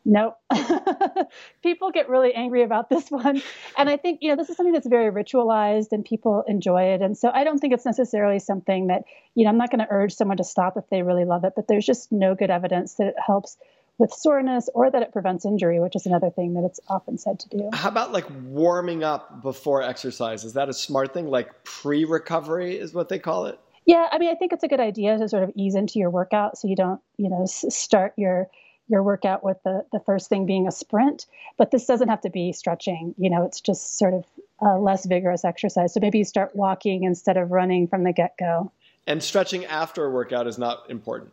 Nope. 0.04 0.38
people 1.62 1.90
get 1.90 2.08
really 2.08 2.34
angry 2.34 2.62
about 2.62 2.90
this 2.90 3.10
one. 3.10 3.42
And 3.78 3.88
I 3.88 3.96
think, 3.96 4.18
you 4.20 4.28
know, 4.28 4.36
this 4.36 4.50
is 4.50 4.56
something 4.56 4.72
that's 4.72 4.86
very 4.86 5.10
ritualized 5.10 5.92
and 5.92 6.04
people 6.04 6.44
enjoy 6.46 6.82
it. 6.94 7.00
And 7.00 7.16
so 7.16 7.30
I 7.32 7.44
don't 7.44 7.58
think 7.58 7.72
it's 7.72 7.86
necessarily 7.86 8.38
something 8.38 8.88
that, 8.88 9.04
you 9.34 9.44
know, 9.44 9.50
I'm 9.50 9.56
not 9.56 9.70
going 9.70 9.80
to 9.80 9.90
urge 9.90 10.14
someone 10.14 10.36
to 10.36 10.44
stop 10.44 10.76
if 10.76 10.88
they 10.90 11.02
really 11.02 11.24
love 11.24 11.44
it, 11.44 11.54
but 11.56 11.68
there's 11.68 11.86
just 11.86 12.12
no 12.12 12.34
good 12.34 12.50
evidence 12.50 12.94
that 12.94 13.08
it 13.08 13.14
helps 13.24 13.56
with 13.96 14.12
soreness 14.12 14.68
or 14.74 14.90
that 14.90 15.02
it 15.02 15.12
prevents 15.12 15.46
injury, 15.46 15.80
which 15.80 15.96
is 15.96 16.04
another 16.04 16.28
thing 16.28 16.54
that 16.54 16.64
it's 16.64 16.80
often 16.88 17.16
said 17.16 17.38
to 17.40 17.48
do. 17.48 17.70
How 17.72 17.88
about 17.88 18.12
like 18.12 18.26
warming 18.44 19.04
up 19.04 19.40
before 19.40 19.82
exercise? 19.82 20.44
Is 20.44 20.54
that 20.54 20.68
a 20.68 20.74
smart 20.74 21.14
thing? 21.14 21.28
Like 21.28 21.64
pre 21.64 22.04
recovery 22.04 22.76
is 22.76 22.92
what 22.92 23.08
they 23.08 23.18
call 23.18 23.46
it? 23.46 23.58
Yeah, 23.86 24.08
I 24.10 24.18
mean, 24.18 24.30
I 24.30 24.34
think 24.34 24.52
it's 24.52 24.64
a 24.64 24.68
good 24.68 24.80
idea 24.80 25.18
to 25.18 25.28
sort 25.28 25.42
of 25.42 25.52
ease 25.54 25.74
into 25.74 25.98
your 25.98 26.10
workout 26.10 26.58
so 26.58 26.68
you 26.68 26.76
don't, 26.76 27.00
you 27.18 27.28
know, 27.28 27.44
start 27.46 28.14
your 28.16 28.48
your 28.88 29.02
workout 29.02 29.42
with 29.42 29.56
the, 29.64 29.84
the 29.92 30.00
first 30.00 30.28
thing 30.28 30.46
being 30.46 30.68
a 30.68 30.72
sprint. 30.72 31.26
But 31.56 31.70
this 31.70 31.86
doesn't 31.86 32.08
have 32.08 32.20
to 32.22 32.30
be 32.30 32.52
stretching. 32.52 33.14
You 33.18 33.30
know, 33.30 33.44
it's 33.44 33.60
just 33.60 33.98
sort 33.98 34.14
of 34.14 34.24
a 34.60 34.78
less 34.78 35.06
vigorous 35.06 35.44
exercise. 35.44 35.94
So 35.94 36.00
maybe 36.00 36.18
you 36.18 36.24
start 36.24 36.54
walking 36.54 37.04
instead 37.04 37.36
of 37.36 37.50
running 37.50 37.88
from 37.88 38.04
the 38.04 38.12
get 38.12 38.36
go. 38.38 38.72
And 39.06 39.22
stretching 39.22 39.64
after 39.66 40.04
a 40.04 40.10
workout 40.10 40.46
is 40.46 40.58
not 40.58 40.90
important. 40.90 41.32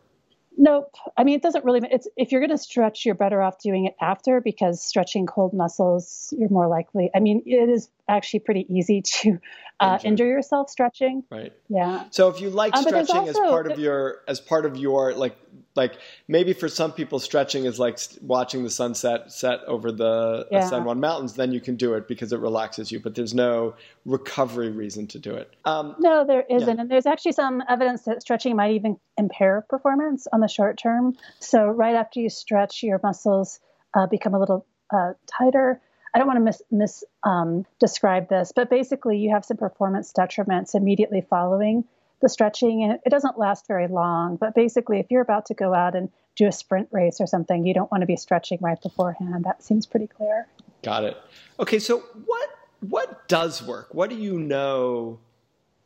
Nope. 0.56 0.94
I 1.16 1.24
mean, 1.24 1.36
it 1.36 1.42
doesn't 1.42 1.64
really. 1.64 1.80
It's 1.90 2.06
if 2.16 2.30
you're 2.30 2.40
going 2.40 2.50
to 2.50 2.58
stretch, 2.58 3.06
you're 3.06 3.14
better 3.14 3.40
off 3.40 3.58
doing 3.58 3.86
it 3.86 3.96
after 4.00 4.40
because 4.40 4.82
stretching 4.82 5.26
cold 5.26 5.54
muscles, 5.54 6.32
you're 6.36 6.50
more 6.50 6.68
likely. 6.68 7.10
I 7.14 7.20
mean, 7.20 7.42
it 7.46 7.70
is 7.70 7.88
actually 8.08 8.40
pretty 8.40 8.66
easy 8.68 9.00
to 9.02 9.38
uh, 9.80 9.94
injure. 9.94 10.08
injure. 10.08 10.26
yourself 10.26 10.68
stretching. 10.68 11.24
Right. 11.30 11.52
Yeah. 11.68 12.04
So 12.10 12.28
if 12.28 12.40
you 12.40 12.50
like 12.50 12.76
um, 12.76 12.82
stretching 12.82 13.16
also, 13.16 13.30
as 13.30 13.38
part 13.38 13.70
of 13.70 13.78
your 13.78 14.20
as 14.28 14.40
part 14.40 14.66
of 14.66 14.76
your 14.76 15.14
like 15.14 15.36
like 15.74 15.98
maybe 16.28 16.52
for 16.52 16.68
some 16.68 16.92
people 16.92 17.18
stretching 17.18 17.64
is 17.64 17.78
like 17.78 17.98
watching 18.20 18.62
the 18.62 18.70
sunset 18.70 19.32
set 19.32 19.60
over 19.64 19.90
the 19.90 20.46
yeah. 20.50 20.68
San 20.68 20.84
Juan 20.84 21.00
Mountains, 21.00 21.34
then 21.34 21.52
you 21.52 21.60
can 21.60 21.76
do 21.76 21.94
it 21.94 22.08
because 22.08 22.32
it 22.32 22.40
relaxes 22.40 22.92
you. 22.92 23.00
But 23.00 23.14
there's 23.14 23.34
no 23.34 23.74
recovery 24.04 24.70
reason 24.70 25.06
to 25.08 25.18
do 25.18 25.34
it. 25.34 25.54
Um, 25.64 25.96
no, 25.98 26.24
there 26.26 26.44
isn't, 26.48 26.76
yeah. 26.76 26.82
and 26.82 26.90
there's 26.90 27.06
actually 27.06 27.32
some 27.32 27.62
evidence 27.68 28.02
that 28.02 28.22
stretching 28.22 28.56
might 28.56 28.72
even 28.72 28.98
impair 29.16 29.64
performance 29.68 30.26
on 30.32 30.40
the 30.40 30.48
short 30.48 30.78
term. 30.78 31.14
So 31.40 31.66
right 31.66 31.94
after 31.94 32.20
you 32.20 32.28
stretch, 32.28 32.82
your 32.82 33.00
muscles 33.02 33.60
uh, 33.94 34.06
become 34.06 34.34
a 34.34 34.40
little 34.40 34.66
uh, 34.94 35.12
tighter. 35.26 35.80
I 36.14 36.18
don't 36.18 36.26
want 36.26 36.36
to 36.38 36.44
mis, 36.44 36.62
mis 36.70 37.04
um, 37.22 37.64
describe 37.80 38.28
this, 38.28 38.52
but 38.54 38.68
basically 38.68 39.18
you 39.18 39.30
have 39.30 39.44
some 39.44 39.56
performance 39.56 40.12
detriments 40.12 40.74
immediately 40.74 41.22
following 41.22 41.84
the 42.22 42.28
stretching 42.28 42.82
and 42.82 42.98
it 43.04 43.10
doesn't 43.10 43.38
last 43.38 43.66
very 43.66 43.88
long 43.88 44.36
but 44.36 44.54
basically 44.54 44.98
if 44.98 45.06
you're 45.10 45.20
about 45.20 45.44
to 45.46 45.54
go 45.54 45.74
out 45.74 45.94
and 45.94 46.08
do 46.36 46.46
a 46.46 46.52
sprint 46.52 46.88
race 46.90 47.20
or 47.20 47.26
something 47.26 47.66
you 47.66 47.74
don't 47.74 47.90
want 47.90 48.00
to 48.02 48.06
be 48.06 48.16
stretching 48.16 48.58
right 48.60 48.80
beforehand. 48.80 49.44
That 49.44 49.62
seems 49.62 49.86
pretty 49.86 50.06
clear. 50.06 50.46
Got 50.82 51.04
it. 51.04 51.16
Okay 51.60 51.78
so 51.78 52.02
what 52.24 52.48
what 52.80 53.28
does 53.28 53.62
work? 53.62 53.88
What 53.92 54.10
do 54.10 54.16
you 54.16 54.38
know 54.38 55.20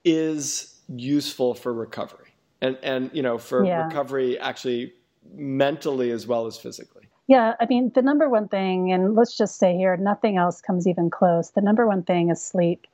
is 0.05 0.81
useful 0.89 1.55
for 1.55 1.73
recovery? 1.73 2.35
And 2.61 2.79
and 2.83 3.11
you 3.13 3.23
know 3.23 3.39
for 3.39 3.65
yeah. 3.65 3.87
recovery 3.87 4.39
actually 4.39 4.95
mentally 5.35 6.11
as 6.11 6.27
well 6.27 6.47
as 6.47 6.57
physically. 6.57 7.09
Yeah 7.27 7.55
i 7.59 7.67
mean 7.67 7.91
the 7.95 8.03
number 8.03 8.29
one 8.29 8.47
thing 8.47 8.93
and 8.93 9.17
let's 9.17 9.37
just 9.37 9.59
say 9.59 9.77
here 9.77 9.97
nothing 9.97 10.37
else 10.37 10.61
comes 10.61 10.87
even 10.87 11.11
close. 11.11 11.51
The 11.51 11.61
number 11.61 11.87
one 11.87 12.03
thing 12.03 12.31
is 12.31 12.43
sleep 12.43 12.87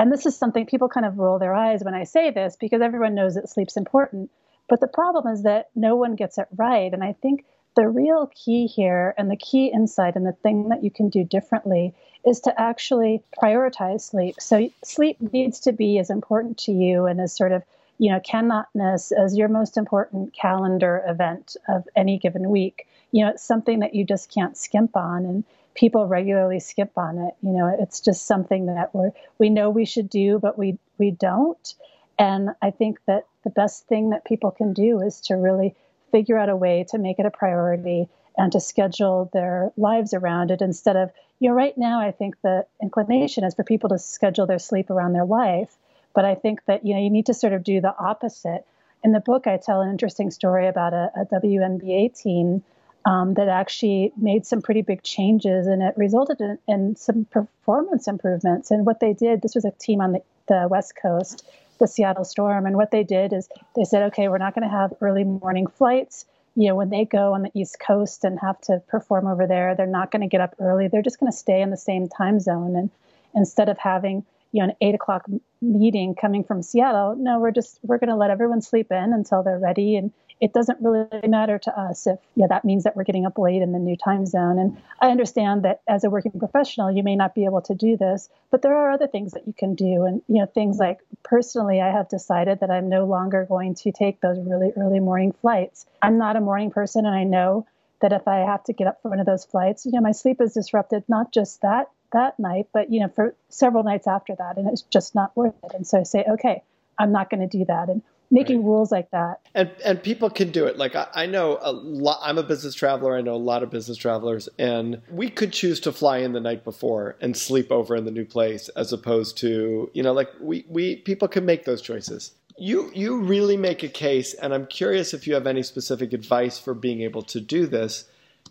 and 0.00 0.10
this 0.10 0.24
is 0.24 0.34
something 0.34 0.64
people 0.64 0.88
kind 0.88 1.04
of 1.04 1.18
roll 1.18 1.38
their 1.38 1.52
eyes 1.54 1.84
when 1.84 1.92
I 1.92 2.04
say 2.04 2.30
this 2.30 2.56
because 2.56 2.80
everyone 2.80 3.14
knows 3.14 3.34
that 3.34 3.50
sleep's 3.50 3.76
important. 3.76 4.30
But 4.66 4.80
the 4.80 4.88
problem 4.88 5.26
is 5.26 5.42
that 5.42 5.68
no 5.74 5.94
one 5.94 6.16
gets 6.16 6.38
it 6.38 6.48
right. 6.56 6.90
And 6.90 7.04
I 7.04 7.12
think 7.12 7.44
the 7.76 7.86
real 7.86 8.30
key 8.34 8.66
here 8.66 9.14
and 9.18 9.30
the 9.30 9.36
key 9.36 9.66
insight 9.66 10.16
and 10.16 10.24
the 10.26 10.32
thing 10.32 10.70
that 10.70 10.82
you 10.82 10.90
can 10.90 11.10
do 11.10 11.22
differently 11.22 11.92
is 12.24 12.40
to 12.40 12.58
actually 12.58 13.22
prioritize 13.42 14.00
sleep. 14.00 14.36
So 14.40 14.70
sleep 14.82 15.18
needs 15.34 15.60
to 15.60 15.72
be 15.72 15.98
as 15.98 16.08
important 16.08 16.56
to 16.60 16.72
you 16.72 17.04
and 17.04 17.20
as 17.20 17.36
sort 17.36 17.52
of 17.52 17.62
you 17.98 18.10
know 18.10 18.20
cannot 18.20 18.68
miss 18.74 19.12
as 19.12 19.36
your 19.36 19.48
most 19.48 19.76
important 19.76 20.32
calendar 20.32 21.04
event 21.06 21.58
of 21.68 21.86
any 21.94 22.16
given 22.16 22.48
week. 22.48 22.86
You 23.12 23.26
know, 23.26 23.32
it's 23.32 23.44
something 23.44 23.80
that 23.80 23.94
you 23.94 24.06
just 24.06 24.32
can't 24.32 24.56
skimp 24.56 24.96
on. 24.96 25.26
And 25.26 25.44
people 25.74 26.06
regularly 26.06 26.60
skip 26.60 26.96
on 26.96 27.18
it. 27.18 27.34
You 27.42 27.52
know, 27.52 27.76
it's 27.78 28.00
just 28.00 28.26
something 28.26 28.66
that 28.66 28.94
we 28.94 29.10
we 29.38 29.50
know 29.50 29.70
we 29.70 29.84
should 29.84 30.10
do, 30.10 30.38
but 30.38 30.58
we 30.58 30.78
we 30.98 31.10
don't. 31.10 31.74
And 32.18 32.50
I 32.60 32.70
think 32.70 32.98
that 33.06 33.26
the 33.44 33.50
best 33.50 33.86
thing 33.86 34.10
that 34.10 34.24
people 34.24 34.50
can 34.50 34.72
do 34.72 35.00
is 35.00 35.20
to 35.22 35.34
really 35.34 35.74
figure 36.12 36.36
out 36.36 36.48
a 36.48 36.56
way 36.56 36.84
to 36.90 36.98
make 36.98 37.18
it 37.18 37.26
a 37.26 37.30
priority 37.30 38.08
and 38.36 38.52
to 38.52 38.60
schedule 38.60 39.30
their 39.32 39.72
lives 39.76 40.12
around 40.12 40.50
it 40.50 40.60
instead 40.60 40.96
of 40.96 41.10
you 41.38 41.48
know 41.48 41.54
right 41.54 41.76
now 41.76 42.00
I 42.00 42.12
think 42.12 42.36
the 42.42 42.66
inclination 42.82 43.44
is 43.44 43.54
for 43.54 43.64
people 43.64 43.88
to 43.90 43.98
schedule 43.98 44.46
their 44.46 44.58
sleep 44.58 44.90
around 44.90 45.12
their 45.12 45.24
life, 45.24 45.76
but 46.14 46.24
I 46.24 46.34
think 46.34 46.64
that 46.66 46.84
you 46.84 46.94
know 46.94 47.00
you 47.00 47.10
need 47.10 47.26
to 47.26 47.34
sort 47.34 47.52
of 47.52 47.64
do 47.64 47.80
the 47.80 47.96
opposite. 47.96 48.64
In 49.02 49.12
the 49.12 49.20
book, 49.20 49.46
I 49.46 49.56
tell 49.56 49.80
an 49.80 49.90
interesting 49.90 50.30
story 50.30 50.66
about 50.68 50.92
a, 50.92 51.10
a 51.16 51.24
WNBA 51.40 52.20
team 52.20 52.62
um, 53.04 53.34
that 53.34 53.48
actually 53.48 54.12
made 54.16 54.44
some 54.46 54.60
pretty 54.60 54.82
big 54.82 55.02
changes 55.02 55.66
and 55.66 55.82
it 55.82 55.94
resulted 55.96 56.40
in, 56.40 56.58
in, 56.68 56.96
some 56.96 57.24
performance 57.24 58.06
improvements. 58.06 58.70
And 58.70 58.84
what 58.84 59.00
they 59.00 59.12
did, 59.12 59.40
this 59.40 59.54
was 59.54 59.64
a 59.64 59.70
team 59.70 60.00
on 60.00 60.12
the, 60.12 60.22
the 60.48 60.68
West 60.70 60.94
Coast, 61.00 61.46
the 61.78 61.88
Seattle 61.88 62.24
Storm, 62.24 62.66
and 62.66 62.76
what 62.76 62.90
they 62.90 63.02
did 63.02 63.32
is 63.32 63.48
they 63.74 63.84
said, 63.84 64.02
okay, 64.04 64.28
we're 64.28 64.38
not 64.38 64.54
going 64.54 64.68
to 64.68 64.74
have 64.74 64.92
early 65.00 65.24
morning 65.24 65.66
flights. 65.66 66.26
You 66.56 66.68
know, 66.68 66.74
when 66.74 66.90
they 66.90 67.04
go 67.04 67.32
on 67.32 67.42
the 67.42 67.50
East 67.54 67.78
Coast 67.80 68.24
and 68.24 68.38
have 68.40 68.60
to 68.62 68.82
perform 68.88 69.26
over 69.26 69.46
there, 69.46 69.74
they're 69.74 69.86
not 69.86 70.10
going 70.10 70.22
to 70.22 70.28
get 70.28 70.40
up 70.42 70.54
early. 70.58 70.88
They're 70.88 71.02
just 71.02 71.20
going 71.20 71.32
to 71.32 71.38
stay 71.38 71.62
in 71.62 71.70
the 71.70 71.76
same 71.76 72.08
time 72.08 72.38
zone. 72.38 72.76
And 72.76 72.90
instead 73.34 73.68
of 73.68 73.78
having 73.78 74.26
you 74.52 74.60
know 74.60 74.70
an 74.70 74.76
eight 74.80 74.94
o'clock 74.94 75.26
meeting 75.60 76.14
coming 76.14 76.44
from 76.44 76.62
Seattle. 76.62 77.16
No, 77.16 77.38
we're 77.38 77.50
just 77.50 77.78
we're 77.82 77.98
going 77.98 78.08
to 78.08 78.16
let 78.16 78.30
everyone 78.30 78.62
sleep 78.62 78.90
in 78.90 79.12
until 79.12 79.42
they're 79.42 79.58
ready, 79.58 79.96
and 79.96 80.12
it 80.40 80.52
doesn't 80.52 80.78
really 80.80 81.06
matter 81.28 81.58
to 81.58 81.78
us 81.78 82.06
if 82.06 82.18
yeah 82.34 82.46
that 82.48 82.64
means 82.64 82.84
that 82.84 82.96
we're 82.96 83.04
getting 83.04 83.26
up 83.26 83.38
late 83.38 83.62
in 83.62 83.72
the 83.72 83.78
new 83.78 83.96
time 83.96 84.26
zone. 84.26 84.58
And 84.58 84.76
I 85.00 85.10
understand 85.10 85.64
that 85.64 85.82
as 85.88 86.04
a 86.04 86.10
working 86.10 86.32
professional, 86.38 86.90
you 86.90 87.02
may 87.02 87.16
not 87.16 87.34
be 87.34 87.44
able 87.44 87.62
to 87.62 87.74
do 87.74 87.96
this, 87.96 88.28
but 88.50 88.62
there 88.62 88.76
are 88.76 88.90
other 88.90 89.06
things 89.06 89.32
that 89.32 89.46
you 89.46 89.52
can 89.52 89.74
do, 89.74 90.04
and 90.04 90.22
you 90.28 90.40
know 90.40 90.46
things 90.46 90.78
like 90.78 90.98
personally, 91.22 91.80
I 91.80 91.92
have 91.92 92.08
decided 92.08 92.60
that 92.60 92.70
I'm 92.70 92.88
no 92.88 93.04
longer 93.04 93.44
going 93.48 93.74
to 93.76 93.92
take 93.92 94.20
those 94.20 94.38
really 94.40 94.72
early 94.76 95.00
morning 95.00 95.32
flights. 95.32 95.86
I'm 96.02 96.18
not 96.18 96.36
a 96.36 96.40
morning 96.40 96.70
person, 96.70 97.06
and 97.06 97.14
I 97.14 97.24
know 97.24 97.66
that 98.00 98.12
if 98.12 98.26
I 98.26 98.38
have 98.38 98.64
to 98.64 98.72
get 98.72 98.86
up 98.86 99.02
for 99.02 99.10
one 99.10 99.20
of 99.20 99.26
those 99.26 99.44
flights, 99.44 99.84
you 99.84 99.92
know, 99.92 100.00
my 100.00 100.12
sleep 100.12 100.40
is 100.40 100.54
disrupted 100.54 101.04
not 101.06 101.32
just 101.32 101.60
that 101.60 101.90
that 102.12 102.38
night, 102.38 102.68
but 102.72 102.92
you 102.92 103.00
know, 103.00 103.08
for 103.08 103.34
several 103.48 103.82
nights 103.82 104.06
after 104.06 104.34
that, 104.36 104.56
and 104.56 104.68
it's 104.68 104.82
just 104.82 105.14
not 105.14 105.36
worth 105.36 105.54
it. 105.64 105.72
And 105.74 105.86
so 105.86 106.00
I 106.00 106.02
say, 106.02 106.24
okay, 106.32 106.62
I'm 106.98 107.12
not 107.12 107.30
going 107.30 107.40
to 107.40 107.58
do 107.58 107.64
that, 107.66 107.88
and 107.88 108.02
making 108.30 108.58
right. 108.58 108.66
rules 108.66 108.92
like 108.92 109.10
that. 109.10 109.40
And 109.54 109.70
and 109.84 110.02
people 110.02 110.30
can 110.30 110.50
do 110.50 110.66
it. 110.66 110.78
Like 110.78 110.94
I, 110.94 111.08
I 111.14 111.26
know 111.26 111.58
a 111.60 111.72
lot. 111.72 112.20
I'm 112.22 112.38
a 112.38 112.42
business 112.42 112.74
traveler. 112.74 113.16
I 113.16 113.20
know 113.20 113.34
a 113.34 113.36
lot 113.36 113.62
of 113.62 113.70
business 113.70 113.96
travelers, 113.96 114.48
and 114.58 115.02
we 115.10 115.30
could 115.30 115.52
choose 115.52 115.80
to 115.80 115.92
fly 115.92 116.18
in 116.18 116.32
the 116.32 116.40
night 116.40 116.64
before 116.64 117.16
and 117.20 117.36
sleep 117.36 117.70
over 117.72 117.96
in 117.96 118.04
the 118.04 118.10
new 118.10 118.24
place, 118.24 118.68
as 118.70 118.92
opposed 118.92 119.36
to 119.38 119.90
you 119.92 120.02
know, 120.02 120.12
like 120.12 120.30
we 120.40 120.64
we 120.68 120.96
people 120.96 121.28
can 121.28 121.44
make 121.44 121.64
those 121.64 121.82
choices. 121.82 122.32
You 122.56 122.90
you 122.94 123.20
really 123.20 123.56
make 123.56 123.82
a 123.82 123.88
case, 123.88 124.34
and 124.34 124.54
I'm 124.54 124.66
curious 124.66 125.14
if 125.14 125.26
you 125.26 125.34
have 125.34 125.46
any 125.46 125.62
specific 125.62 126.12
advice 126.12 126.58
for 126.58 126.74
being 126.74 127.00
able 127.00 127.22
to 127.22 127.40
do 127.40 127.66
this, 127.66 128.04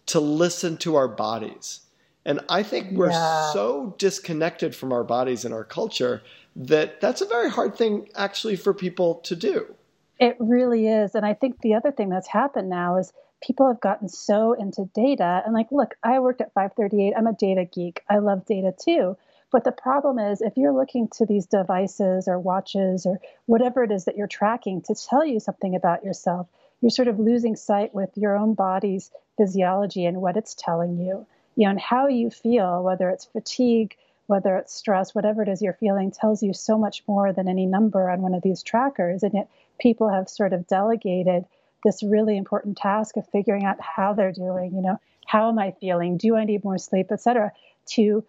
to 0.07 0.19
listen 0.19 0.77
to 0.77 0.95
our 0.95 1.07
bodies 1.07 1.81
and 2.25 2.41
I 2.49 2.63
think 2.63 2.91
we're 2.91 3.11
yeah. 3.11 3.51
so 3.53 3.95
disconnected 3.97 4.75
from 4.75 4.91
our 4.91 5.03
bodies 5.03 5.45
and 5.45 5.53
our 5.53 5.63
culture 5.63 6.21
that 6.55 6.99
that's 6.99 7.21
a 7.21 7.25
very 7.25 7.49
hard 7.49 7.75
thing 7.75 8.09
actually 8.15 8.55
for 8.55 8.73
people 8.73 9.15
to 9.15 9.35
do. 9.35 9.73
It 10.19 10.35
really 10.39 10.87
is. 10.87 11.15
And 11.15 11.25
I 11.25 11.33
think 11.33 11.61
the 11.61 11.75
other 11.75 11.91
thing 11.91 12.09
that's 12.09 12.27
happened 12.27 12.69
now 12.69 12.97
is 12.97 13.13
people 13.41 13.67
have 13.67 13.79
gotten 13.79 14.09
so 14.09 14.53
into 14.53 14.89
data 14.93 15.41
and 15.45 15.53
like 15.53 15.71
look, 15.71 15.95
I 16.03 16.19
worked 16.19 16.41
at 16.41 16.53
538. 16.53 17.13
I'm 17.17 17.27
a 17.27 17.33
data 17.33 17.65
geek. 17.65 18.03
I 18.09 18.17
love 18.17 18.45
data 18.45 18.73
too. 18.77 19.15
But 19.51 19.63
the 19.63 19.71
problem 19.71 20.19
is, 20.19 20.41
if 20.41 20.57
you're 20.57 20.73
looking 20.73 21.07
to 21.15 21.25
these 21.25 21.47
devices 21.47 22.27
or 22.27 22.37
watches 22.37 23.07
or 23.07 23.19
whatever 23.47 23.83
it 23.83 23.91
is 23.91 24.05
that 24.05 24.15
you're 24.15 24.27
tracking 24.27 24.83
to 24.83 24.93
tell 24.93 25.25
you 25.25 25.39
something 25.39 25.75
about 25.75 26.03
yourself, 26.03 26.47
you're 26.81 26.91
sort 26.91 27.07
of 27.07 27.19
losing 27.19 27.55
sight 27.55 27.95
with 27.95 28.11
your 28.15 28.37
own 28.37 28.53
body's 28.53 29.09
physiology 29.37 30.05
and 30.05 30.21
what 30.21 30.37
it's 30.37 30.53
telling 30.53 30.99
you 30.99 31.25
you 31.59 31.65
know, 31.65 31.71
and 31.71 31.81
how 31.81 32.07
you 32.07 32.29
feel, 32.29 32.81
whether 32.81 33.09
it's 33.09 33.25
fatigue, 33.25 33.93
whether 34.27 34.55
it's 34.55 34.73
stress, 34.73 35.13
whatever 35.13 35.43
it 35.43 35.49
is 35.49 35.61
you're 35.61 35.73
feeling, 35.73 36.09
tells 36.09 36.41
you 36.41 36.53
so 36.53 36.77
much 36.77 37.03
more 37.05 37.33
than 37.33 37.49
any 37.49 37.65
number 37.65 38.09
on 38.09 38.21
one 38.21 38.33
of 38.33 38.41
these 38.41 38.63
trackers. 38.63 39.23
And 39.23 39.33
yet 39.33 39.49
people 39.77 40.07
have 40.07 40.29
sort 40.29 40.53
of 40.53 40.67
delegated 40.67 41.43
this 41.83 42.01
really 42.01 42.37
important 42.37 42.77
task 42.77 43.17
of 43.17 43.27
figuring 43.27 43.65
out 43.65 43.81
how 43.81 44.13
they're 44.13 44.31
doing, 44.31 44.73
you 44.73 44.81
know, 44.81 45.01
how 45.27 45.49
am 45.49 45.59
I 45.59 45.75
feeling? 45.81 46.15
Do 46.15 46.37
I 46.37 46.45
need 46.45 46.63
more 46.63 46.77
sleep, 46.77 47.07
et 47.11 47.19
cetera, 47.19 47.51
to 47.87 48.23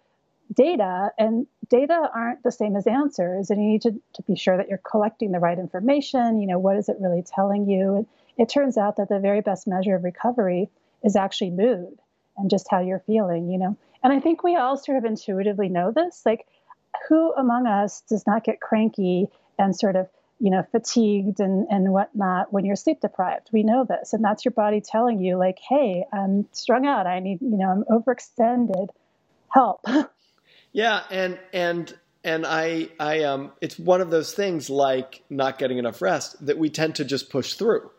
data. 0.53 1.13
And 1.17 1.47
data 1.69 2.09
aren't 2.13 2.43
the 2.43 2.51
same 2.51 2.75
as 2.75 2.85
answers. 2.85 3.49
And 3.49 3.63
you 3.63 3.69
need 3.69 3.81
to, 3.83 3.91
to 3.91 4.23
be 4.23 4.35
sure 4.35 4.57
that 4.57 4.67
you're 4.67 4.77
collecting 4.79 5.31
the 5.31 5.39
right 5.39 5.57
information. 5.57 6.41
You 6.41 6.47
know, 6.47 6.59
what 6.59 6.75
is 6.75 6.89
it 6.89 6.97
really 6.99 7.23
telling 7.23 7.69
you? 7.69 7.95
And 7.95 8.07
it 8.37 8.49
turns 8.49 8.77
out 8.77 8.97
that 8.97 9.07
the 9.07 9.19
very 9.19 9.39
best 9.39 9.67
measure 9.67 9.95
of 9.95 10.03
recovery 10.03 10.69
is 11.01 11.15
actually 11.15 11.51
mood 11.51 11.97
and 12.37 12.49
just 12.49 12.67
how 12.69 12.79
you're 12.79 13.03
feeling, 13.05 13.49
you 13.49 13.57
know. 13.57 13.77
And 14.03 14.11
I 14.11 14.19
think 14.19 14.43
we 14.43 14.55
all 14.55 14.77
sort 14.77 14.97
of 14.97 15.05
intuitively 15.05 15.69
know 15.69 15.91
this. 15.91 16.23
Like, 16.25 16.45
who 17.07 17.33
among 17.33 17.67
us 17.67 18.01
does 18.01 18.25
not 18.25 18.43
get 18.43 18.59
cranky 18.59 19.27
and 19.57 19.75
sort 19.75 19.95
of, 19.95 20.07
you 20.39 20.49
know, 20.49 20.65
fatigued 20.71 21.39
and, 21.39 21.67
and 21.69 21.91
whatnot 21.91 22.51
when 22.51 22.65
you're 22.65 22.75
sleep 22.75 23.01
deprived? 23.01 23.49
We 23.51 23.63
know 23.63 23.85
this. 23.87 24.13
And 24.13 24.23
that's 24.23 24.43
your 24.43 24.53
body 24.53 24.81
telling 24.81 25.21
you, 25.21 25.37
like, 25.37 25.59
hey, 25.67 26.05
I'm 26.11 26.47
strung 26.51 26.85
out. 26.85 27.05
I 27.05 27.19
need, 27.19 27.41
you 27.41 27.57
know, 27.57 27.69
I'm 27.69 27.83
overextended. 27.83 28.89
Help. 29.49 29.85
yeah. 30.71 31.03
And, 31.09 31.37
and, 31.53 31.93
and 32.23 32.45
I, 32.45 32.89
I, 32.99 33.23
um, 33.23 33.51
it's 33.61 33.77
one 33.77 34.01
of 34.01 34.09
those 34.09 34.33
things 34.33 34.69
like 34.69 35.23
not 35.29 35.59
getting 35.59 35.77
enough 35.77 36.01
rest 36.01 36.43
that 36.45 36.57
we 36.57 36.69
tend 36.69 36.95
to 36.95 37.05
just 37.05 37.29
push 37.29 37.53
through 37.53 37.91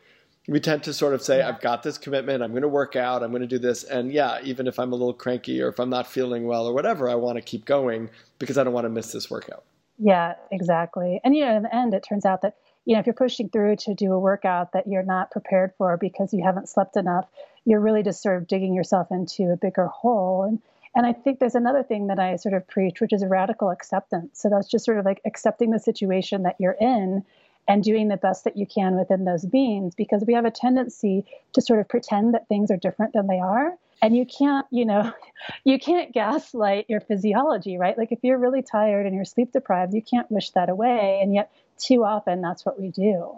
we 0.48 0.58
tend 0.58 0.82
to 0.84 0.92
sort 0.92 1.14
of 1.14 1.22
say, 1.22 1.38
yeah. 1.38 1.48
I've 1.48 1.60
got 1.60 1.82
this 1.82 1.98
commitment, 1.98 2.42
I'm 2.42 2.50
going 2.50 2.62
to 2.62 2.68
work 2.68 2.96
out, 2.96 3.22
I'm 3.22 3.30
going 3.30 3.42
to 3.42 3.48
do 3.48 3.58
this. 3.58 3.84
And 3.84 4.12
yeah, 4.12 4.40
even 4.42 4.66
if 4.66 4.78
I'm 4.78 4.92
a 4.92 4.96
little 4.96 5.14
cranky 5.14 5.62
or 5.62 5.68
if 5.68 5.78
I'm 5.78 5.90
not 5.90 6.06
feeling 6.06 6.46
well 6.46 6.66
or 6.66 6.74
whatever, 6.74 7.08
I 7.08 7.14
want 7.14 7.36
to 7.36 7.42
keep 7.42 7.64
going 7.64 8.10
because 8.38 8.58
I 8.58 8.64
don't 8.64 8.72
want 8.72 8.84
to 8.84 8.90
miss 8.90 9.12
this 9.12 9.30
workout. 9.30 9.64
Yeah, 9.98 10.34
exactly. 10.50 11.20
And, 11.22 11.36
you 11.36 11.44
know, 11.44 11.56
in 11.56 11.62
the 11.62 11.74
end, 11.74 11.94
it 11.94 12.04
turns 12.08 12.24
out 12.24 12.42
that, 12.42 12.56
you 12.84 12.94
know, 12.94 13.00
if 13.00 13.06
you're 13.06 13.14
pushing 13.14 13.48
through 13.50 13.76
to 13.76 13.94
do 13.94 14.12
a 14.12 14.18
workout 14.18 14.72
that 14.72 14.88
you're 14.88 15.04
not 15.04 15.30
prepared 15.30 15.72
for 15.78 15.96
because 15.96 16.34
you 16.34 16.42
haven't 16.42 16.68
slept 16.68 16.96
enough, 16.96 17.28
you're 17.64 17.78
really 17.78 18.02
just 18.02 18.20
sort 18.20 18.38
of 18.38 18.48
digging 18.48 18.74
yourself 18.74 19.12
into 19.12 19.52
a 19.52 19.56
bigger 19.56 19.86
hole. 19.86 20.42
And, 20.42 20.60
and 20.96 21.06
I 21.06 21.12
think 21.12 21.38
there's 21.38 21.54
another 21.54 21.84
thing 21.84 22.08
that 22.08 22.18
I 22.18 22.34
sort 22.34 22.54
of 22.54 22.66
preach, 22.66 23.00
which 23.00 23.12
is 23.12 23.24
radical 23.24 23.70
acceptance. 23.70 24.40
So 24.40 24.48
that's 24.50 24.66
just 24.66 24.84
sort 24.84 24.98
of 24.98 25.04
like 25.04 25.20
accepting 25.24 25.70
the 25.70 25.78
situation 25.78 26.42
that 26.42 26.56
you're 26.58 26.76
in 26.80 27.24
and 27.68 27.82
doing 27.82 28.08
the 28.08 28.16
best 28.16 28.44
that 28.44 28.56
you 28.56 28.66
can 28.66 28.96
within 28.96 29.24
those 29.24 29.46
means 29.52 29.94
because 29.94 30.24
we 30.26 30.34
have 30.34 30.44
a 30.44 30.50
tendency 30.50 31.24
to 31.52 31.60
sort 31.60 31.80
of 31.80 31.88
pretend 31.88 32.34
that 32.34 32.48
things 32.48 32.70
are 32.70 32.76
different 32.76 33.12
than 33.12 33.26
they 33.26 33.38
are 33.38 33.76
and 34.00 34.16
you 34.16 34.26
can't 34.26 34.66
you 34.70 34.84
know 34.84 35.12
you 35.64 35.78
can't 35.78 36.12
gaslight 36.12 36.86
your 36.88 37.00
physiology 37.00 37.78
right 37.78 37.96
like 37.96 38.12
if 38.12 38.18
you're 38.22 38.38
really 38.38 38.62
tired 38.62 39.06
and 39.06 39.14
you're 39.14 39.24
sleep 39.24 39.52
deprived 39.52 39.94
you 39.94 40.02
can't 40.02 40.30
wish 40.30 40.50
that 40.50 40.68
away 40.68 41.20
and 41.22 41.34
yet 41.34 41.52
too 41.78 42.04
often 42.04 42.40
that's 42.40 42.66
what 42.66 42.80
we 42.80 42.88
do 42.88 43.36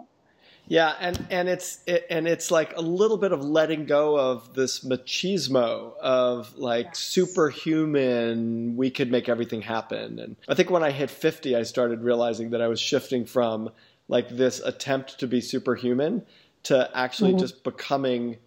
yeah, 0.67 0.95
and 0.99 1.27
and 1.29 1.47
it's 1.47 1.83
it, 1.85 2.07
and 2.09 2.27
it's 2.27 2.49
like 2.49 2.75
a 2.75 2.81
little 2.81 3.17
bit 3.17 3.31
of 3.31 3.43
letting 3.43 3.85
go 3.85 4.17
of 4.17 4.55
this 4.55 4.83
machismo 4.83 5.95
of 5.97 6.57
like 6.57 6.87
yes. 6.87 6.99
superhuman. 6.99 8.75
We 8.75 8.89
could 8.89 9.11
make 9.11 9.29
everything 9.29 9.61
happen, 9.61 10.17
and 10.17 10.35
I 10.47 10.55
think 10.55 10.71
when 10.71 10.83
I 10.83 10.89
hit 10.89 11.11
fifty, 11.11 11.55
I 11.55 11.63
started 11.63 12.01
realizing 12.01 12.49
that 12.49 12.61
I 12.61 12.67
was 12.67 12.79
shifting 12.79 13.25
from 13.25 13.69
like 14.07 14.29
this 14.29 14.59
attempt 14.59 15.19
to 15.19 15.27
be 15.27 15.41
superhuman 15.41 16.23
to 16.63 16.89
actually 16.93 17.31
mm-hmm. 17.31 17.39
just 17.39 17.63
becoming 17.63 18.37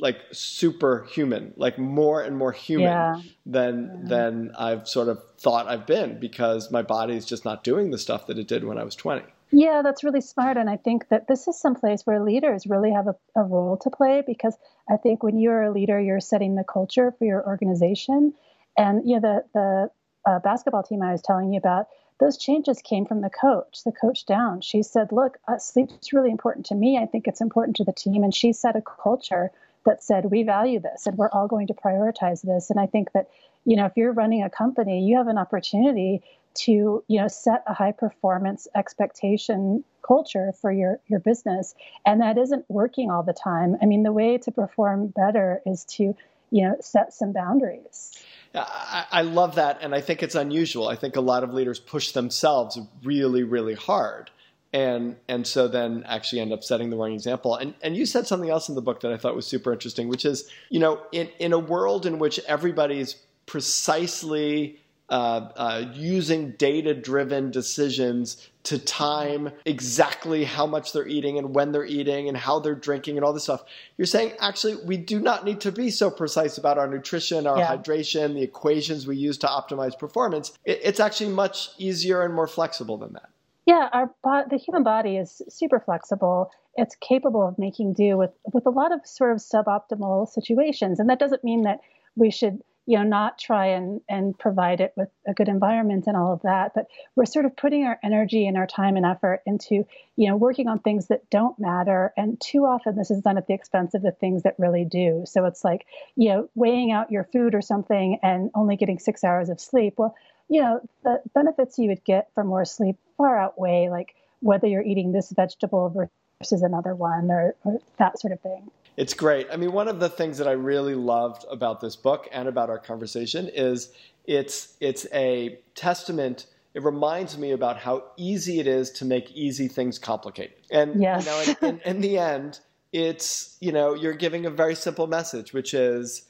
like 0.00 0.20
superhuman, 0.32 1.54
like 1.56 1.78
more 1.78 2.20
and 2.20 2.36
more 2.36 2.52
human 2.52 2.86
yeah. 2.86 3.20
than 3.46 3.84
yeah. 4.02 4.08
than 4.08 4.52
I've 4.58 4.88
sort 4.88 5.08
of 5.08 5.22
thought 5.38 5.68
I've 5.68 5.86
been 5.86 6.18
because 6.18 6.70
my 6.70 6.82
body 6.82 7.14
is 7.14 7.24
just 7.24 7.44
not 7.44 7.62
doing 7.62 7.90
the 7.90 7.98
stuff 7.98 8.26
that 8.26 8.38
it 8.38 8.48
did 8.48 8.64
when 8.64 8.78
I 8.78 8.84
was 8.84 8.96
20. 8.96 9.22
Yeah, 9.50 9.82
that's 9.82 10.02
really 10.02 10.20
smart. 10.20 10.56
And 10.56 10.68
I 10.68 10.76
think 10.76 11.08
that 11.10 11.28
this 11.28 11.46
is 11.46 11.60
some 11.60 11.76
place 11.76 12.02
where 12.04 12.20
leaders 12.20 12.66
really 12.66 12.90
have 12.90 13.06
a, 13.06 13.14
a 13.36 13.44
role 13.44 13.76
to 13.78 13.90
play 13.90 14.22
because 14.26 14.56
I 14.90 14.96
think 14.96 15.22
when 15.22 15.38
you're 15.38 15.62
a 15.62 15.72
leader, 15.72 16.00
you're 16.00 16.20
setting 16.20 16.56
the 16.56 16.64
culture 16.64 17.14
for 17.16 17.24
your 17.24 17.46
organization. 17.46 18.34
And, 18.76 19.08
you 19.08 19.20
know, 19.20 19.20
the, 19.20 19.44
the 19.54 20.30
uh, 20.30 20.38
basketball 20.40 20.82
team 20.82 21.02
I 21.02 21.12
was 21.12 21.22
telling 21.22 21.52
you 21.52 21.58
about, 21.58 21.86
those 22.24 22.38
changes 22.38 22.80
came 22.80 23.04
from 23.04 23.20
the 23.20 23.28
coach, 23.28 23.84
the 23.84 23.92
coach 23.92 24.24
down. 24.24 24.62
She 24.62 24.82
said, 24.82 25.12
Look, 25.12 25.36
uh, 25.46 25.58
sleep 25.58 25.90
is 26.00 26.14
really 26.14 26.30
important 26.30 26.64
to 26.66 26.74
me. 26.74 26.96
I 26.96 27.04
think 27.04 27.28
it's 27.28 27.42
important 27.42 27.76
to 27.76 27.84
the 27.84 27.92
team. 27.92 28.24
And 28.24 28.34
she 28.34 28.54
set 28.54 28.76
a 28.76 28.82
culture 28.82 29.50
that 29.84 30.02
said, 30.02 30.30
We 30.30 30.42
value 30.42 30.80
this 30.80 31.06
and 31.06 31.18
we're 31.18 31.28
all 31.30 31.48
going 31.48 31.66
to 31.66 31.74
prioritize 31.74 32.40
this. 32.40 32.70
And 32.70 32.80
I 32.80 32.86
think 32.86 33.12
that, 33.12 33.28
you 33.66 33.76
know, 33.76 33.84
if 33.84 33.92
you're 33.96 34.12
running 34.12 34.42
a 34.42 34.48
company, 34.48 35.04
you 35.04 35.18
have 35.18 35.28
an 35.28 35.36
opportunity 35.36 36.22
to, 36.54 37.04
you 37.08 37.20
know, 37.20 37.28
set 37.28 37.62
a 37.66 37.74
high 37.74 37.92
performance 37.92 38.68
expectation 38.74 39.84
culture 40.06 40.52
for 40.60 40.72
your 40.72 41.00
your 41.08 41.18
business 41.18 41.74
and 42.04 42.20
that 42.20 42.36
isn't 42.36 42.66
working 42.68 43.10
all 43.10 43.22
the 43.22 43.32
time 43.32 43.74
i 43.80 43.86
mean 43.86 44.02
the 44.02 44.12
way 44.12 44.36
to 44.36 44.52
perform 44.52 45.06
better 45.06 45.62
is 45.64 45.86
to 45.86 46.14
you 46.50 46.62
know 46.62 46.76
set 46.78 47.14
some 47.14 47.32
boundaries 47.32 48.12
I, 48.54 49.06
I 49.10 49.22
love 49.22 49.56
that, 49.56 49.78
and 49.80 49.94
I 49.94 50.00
think 50.00 50.22
it's 50.22 50.34
unusual. 50.34 50.88
I 50.88 50.96
think 50.96 51.16
a 51.16 51.20
lot 51.20 51.42
of 51.42 51.52
leaders 51.52 51.78
push 51.78 52.12
themselves 52.12 52.78
really, 53.02 53.42
really 53.42 53.74
hard 53.74 54.30
and 54.74 55.14
and 55.28 55.46
so 55.46 55.68
then 55.68 56.02
actually 56.06 56.40
end 56.40 56.52
up 56.52 56.64
setting 56.64 56.90
the 56.90 56.96
wrong 56.96 57.12
example. 57.12 57.54
And 57.54 57.74
and 57.80 57.96
you 57.96 58.04
said 58.04 58.26
something 58.26 58.50
else 58.50 58.68
in 58.68 58.74
the 58.74 58.82
book 58.82 59.00
that 59.00 59.12
I 59.12 59.16
thought 59.16 59.36
was 59.36 59.46
super 59.46 59.72
interesting, 59.72 60.08
which 60.08 60.24
is 60.24 60.50
you 60.68 60.80
know 60.80 61.00
in 61.12 61.28
in 61.38 61.52
a 61.52 61.58
world 61.58 62.04
in 62.04 62.18
which 62.18 62.40
everybody's 62.40 63.14
precisely 63.46 64.80
uh, 65.10 65.48
uh, 65.56 65.84
using 65.92 66.52
data 66.52 66.94
driven 66.94 67.50
decisions 67.50 68.48
to 68.62 68.78
time 68.78 69.50
exactly 69.66 70.44
how 70.44 70.66
much 70.66 70.92
they're 70.92 71.06
eating 71.06 71.36
and 71.36 71.54
when 71.54 71.72
they're 71.72 71.84
eating 71.84 72.28
and 72.28 72.36
how 72.36 72.58
they're 72.58 72.74
drinking 72.74 73.16
and 73.16 73.24
all 73.24 73.32
this 73.32 73.42
stuff. 73.42 73.62
You're 73.98 74.06
saying 74.06 74.32
actually 74.40 74.76
we 74.76 74.96
do 74.96 75.20
not 75.20 75.44
need 75.44 75.60
to 75.60 75.72
be 75.72 75.90
so 75.90 76.10
precise 76.10 76.56
about 76.56 76.78
our 76.78 76.88
nutrition, 76.88 77.46
our 77.46 77.58
yeah. 77.58 77.76
hydration, 77.76 78.34
the 78.34 78.42
equations 78.42 79.06
we 79.06 79.16
use 79.16 79.36
to 79.38 79.46
optimize 79.46 79.98
performance. 79.98 80.56
It, 80.64 80.80
it's 80.82 81.00
actually 81.00 81.30
much 81.30 81.70
easier 81.76 82.22
and 82.22 82.32
more 82.32 82.46
flexible 82.46 82.96
than 82.96 83.12
that. 83.12 83.28
Yeah, 83.66 83.88
our 83.92 84.10
the 84.48 84.58
human 84.58 84.82
body 84.82 85.16
is 85.16 85.40
super 85.48 85.80
flexible. 85.80 86.50
It's 86.76 86.96
capable 86.96 87.46
of 87.46 87.58
making 87.58 87.94
do 87.94 88.16
with 88.16 88.30
with 88.52 88.66
a 88.66 88.70
lot 88.70 88.92
of 88.92 89.06
sort 89.06 89.32
of 89.32 89.38
suboptimal 89.38 90.28
situations, 90.28 91.00
and 91.00 91.08
that 91.08 91.18
doesn't 91.18 91.44
mean 91.44 91.62
that 91.62 91.80
we 92.16 92.30
should 92.30 92.62
you 92.86 92.98
know, 92.98 93.04
not 93.04 93.38
try 93.38 93.66
and, 93.68 94.00
and 94.08 94.38
provide 94.38 94.80
it 94.80 94.92
with 94.96 95.08
a 95.26 95.32
good 95.32 95.48
environment 95.48 96.04
and 96.06 96.16
all 96.16 96.32
of 96.32 96.42
that. 96.42 96.72
But 96.74 96.86
we're 97.16 97.24
sort 97.24 97.46
of 97.46 97.56
putting 97.56 97.84
our 97.84 97.98
energy 98.02 98.46
and 98.46 98.56
our 98.56 98.66
time 98.66 98.96
and 98.96 99.06
effort 99.06 99.42
into, 99.46 99.86
you 100.16 100.28
know, 100.28 100.36
working 100.36 100.68
on 100.68 100.78
things 100.78 101.08
that 101.08 101.30
don't 101.30 101.58
matter. 101.58 102.12
And 102.16 102.38
too 102.40 102.66
often 102.66 102.96
this 102.96 103.10
is 103.10 103.22
done 103.22 103.38
at 103.38 103.46
the 103.46 103.54
expense 103.54 103.94
of 103.94 104.02
the 104.02 104.12
things 104.12 104.42
that 104.42 104.58
really 104.58 104.84
do. 104.84 105.24
So 105.26 105.46
it's 105.46 105.64
like, 105.64 105.86
you 106.16 106.28
know, 106.28 106.50
weighing 106.54 106.92
out 106.92 107.10
your 107.10 107.24
food 107.24 107.54
or 107.54 107.62
something 107.62 108.18
and 108.22 108.50
only 108.54 108.76
getting 108.76 108.98
six 108.98 109.24
hours 109.24 109.48
of 109.48 109.60
sleep. 109.60 109.94
Well, 109.96 110.14
you 110.48 110.60
know, 110.60 110.80
the 111.04 111.22
benefits 111.34 111.78
you 111.78 111.88
would 111.88 112.04
get 112.04 112.28
from 112.34 112.48
more 112.48 112.66
sleep 112.66 112.96
far 113.16 113.38
outweigh 113.38 113.88
like 113.90 114.14
whether 114.40 114.66
you're 114.66 114.82
eating 114.82 115.12
this 115.12 115.30
vegetable 115.30 116.10
versus 116.40 116.62
another 116.62 116.94
one 116.94 117.30
or, 117.30 117.54
or 117.64 117.78
that 117.96 118.20
sort 118.20 118.32
of 118.32 118.40
thing. 118.40 118.70
It's 118.96 119.14
great. 119.14 119.48
I 119.52 119.56
mean, 119.56 119.72
one 119.72 119.88
of 119.88 119.98
the 119.98 120.08
things 120.08 120.38
that 120.38 120.46
I 120.46 120.52
really 120.52 120.94
loved 120.94 121.44
about 121.50 121.80
this 121.80 121.96
book 121.96 122.28
and 122.32 122.48
about 122.48 122.70
our 122.70 122.78
conversation 122.78 123.48
is 123.48 123.92
it's 124.26 124.76
it's 124.80 125.06
a 125.12 125.58
testament. 125.74 126.46
It 126.74 126.82
reminds 126.82 127.36
me 127.36 127.52
about 127.52 127.78
how 127.78 128.04
easy 128.16 128.60
it 128.60 128.66
is 128.66 128.90
to 128.92 129.04
make 129.04 129.30
easy 129.32 129.68
things 129.68 129.98
complicated. 129.98 130.56
And 130.70 131.00
yes. 131.00 131.24
you 131.24 131.30
know, 131.30 131.68
in, 131.68 131.74
in, 131.74 131.80
in 131.96 132.00
the 132.00 132.18
end, 132.18 132.60
it's 132.92 133.56
you 133.60 133.72
know 133.72 133.94
you're 133.94 134.14
giving 134.14 134.46
a 134.46 134.50
very 134.50 134.76
simple 134.76 135.06
message, 135.06 135.52
which 135.52 135.74
is 135.74 136.22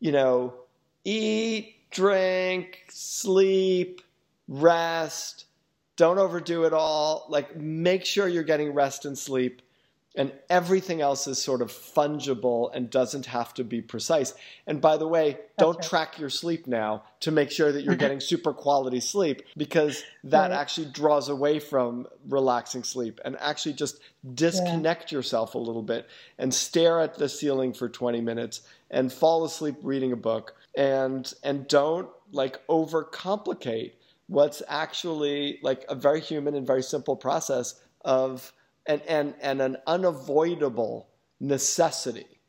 you 0.00 0.12
know 0.12 0.54
eat, 1.04 1.76
drink, 1.90 2.86
sleep, 2.88 4.00
rest. 4.48 5.44
Don't 5.96 6.18
overdo 6.18 6.64
it 6.64 6.72
all. 6.72 7.26
Like 7.28 7.56
make 7.56 8.04
sure 8.04 8.26
you're 8.26 8.42
getting 8.42 8.72
rest 8.72 9.04
and 9.04 9.16
sleep 9.16 9.62
and 10.16 10.32
everything 10.48 11.02
else 11.02 11.26
is 11.26 11.42
sort 11.42 11.60
of 11.60 11.70
fungible 11.70 12.70
and 12.74 12.88
doesn't 12.90 13.26
have 13.26 13.52
to 13.54 13.64
be 13.64 13.82
precise. 13.82 14.34
And 14.66 14.80
by 14.80 14.96
the 14.96 15.06
way, 15.06 15.38
don't 15.58 15.76
right. 15.76 15.84
track 15.84 16.18
your 16.18 16.30
sleep 16.30 16.66
now 16.66 17.04
to 17.20 17.30
make 17.30 17.50
sure 17.50 17.70
that 17.70 17.82
you're 17.84 17.96
getting 18.06 18.20
super 18.20 18.52
quality 18.54 19.00
sleep 19.00 19.42
because 19.56 20.02
that 20.24 20.50
right. 20.50 20.58
actually 20.58 20.86
draws 20.86 21.28
away 21.28 21.58
from 21.58 22.06
relaxing 22.28 22.82
sleep 22.82 23.20
and 23.24 23.36
actually 23.40 23.74
just 23.74 24.00
disconnect 24.34 25.12
yeah. 25.12 25.18
yourself 25.18 25.54
a 25.54 25.58
little 25.58 25.82
bit 25.82 26.08
and 26.38 26.52
stare 26.52 27.00
at 27.00 27.16
the 27.16 27.28
ceiling 27.28 27.74
for 27.74 27.88
20 27.88 28.20
minutes 28.22 28.62
and 28.90 29.12
fall 29.12 29.44
asleep 29.44 29.76
reading 29.82 30.12
a 30.12 30.16
book 30.16 30.54
and 30.76 31.34
and 31.42 31.68
don't 31.68 32.08
like 32.32 32.64
overcomplicate 32.68 33.92
what's 34.28 34.62
actually 34.68 35.58
like 35.62 35.84
a 35.88 35.94
very 35.94 36.20
human 36.20 36.54
and 36.54 36.66
very 36.66 36.82
simple 36.82 37.16
process 37.16 37.80
of 38.04 38.52
and, 38.86 39.02
and, 39.02 39.34
and 39.40 39.60
an 39.60 39.76
unavoidable 39.86 41.08
necessity 41.40 42.40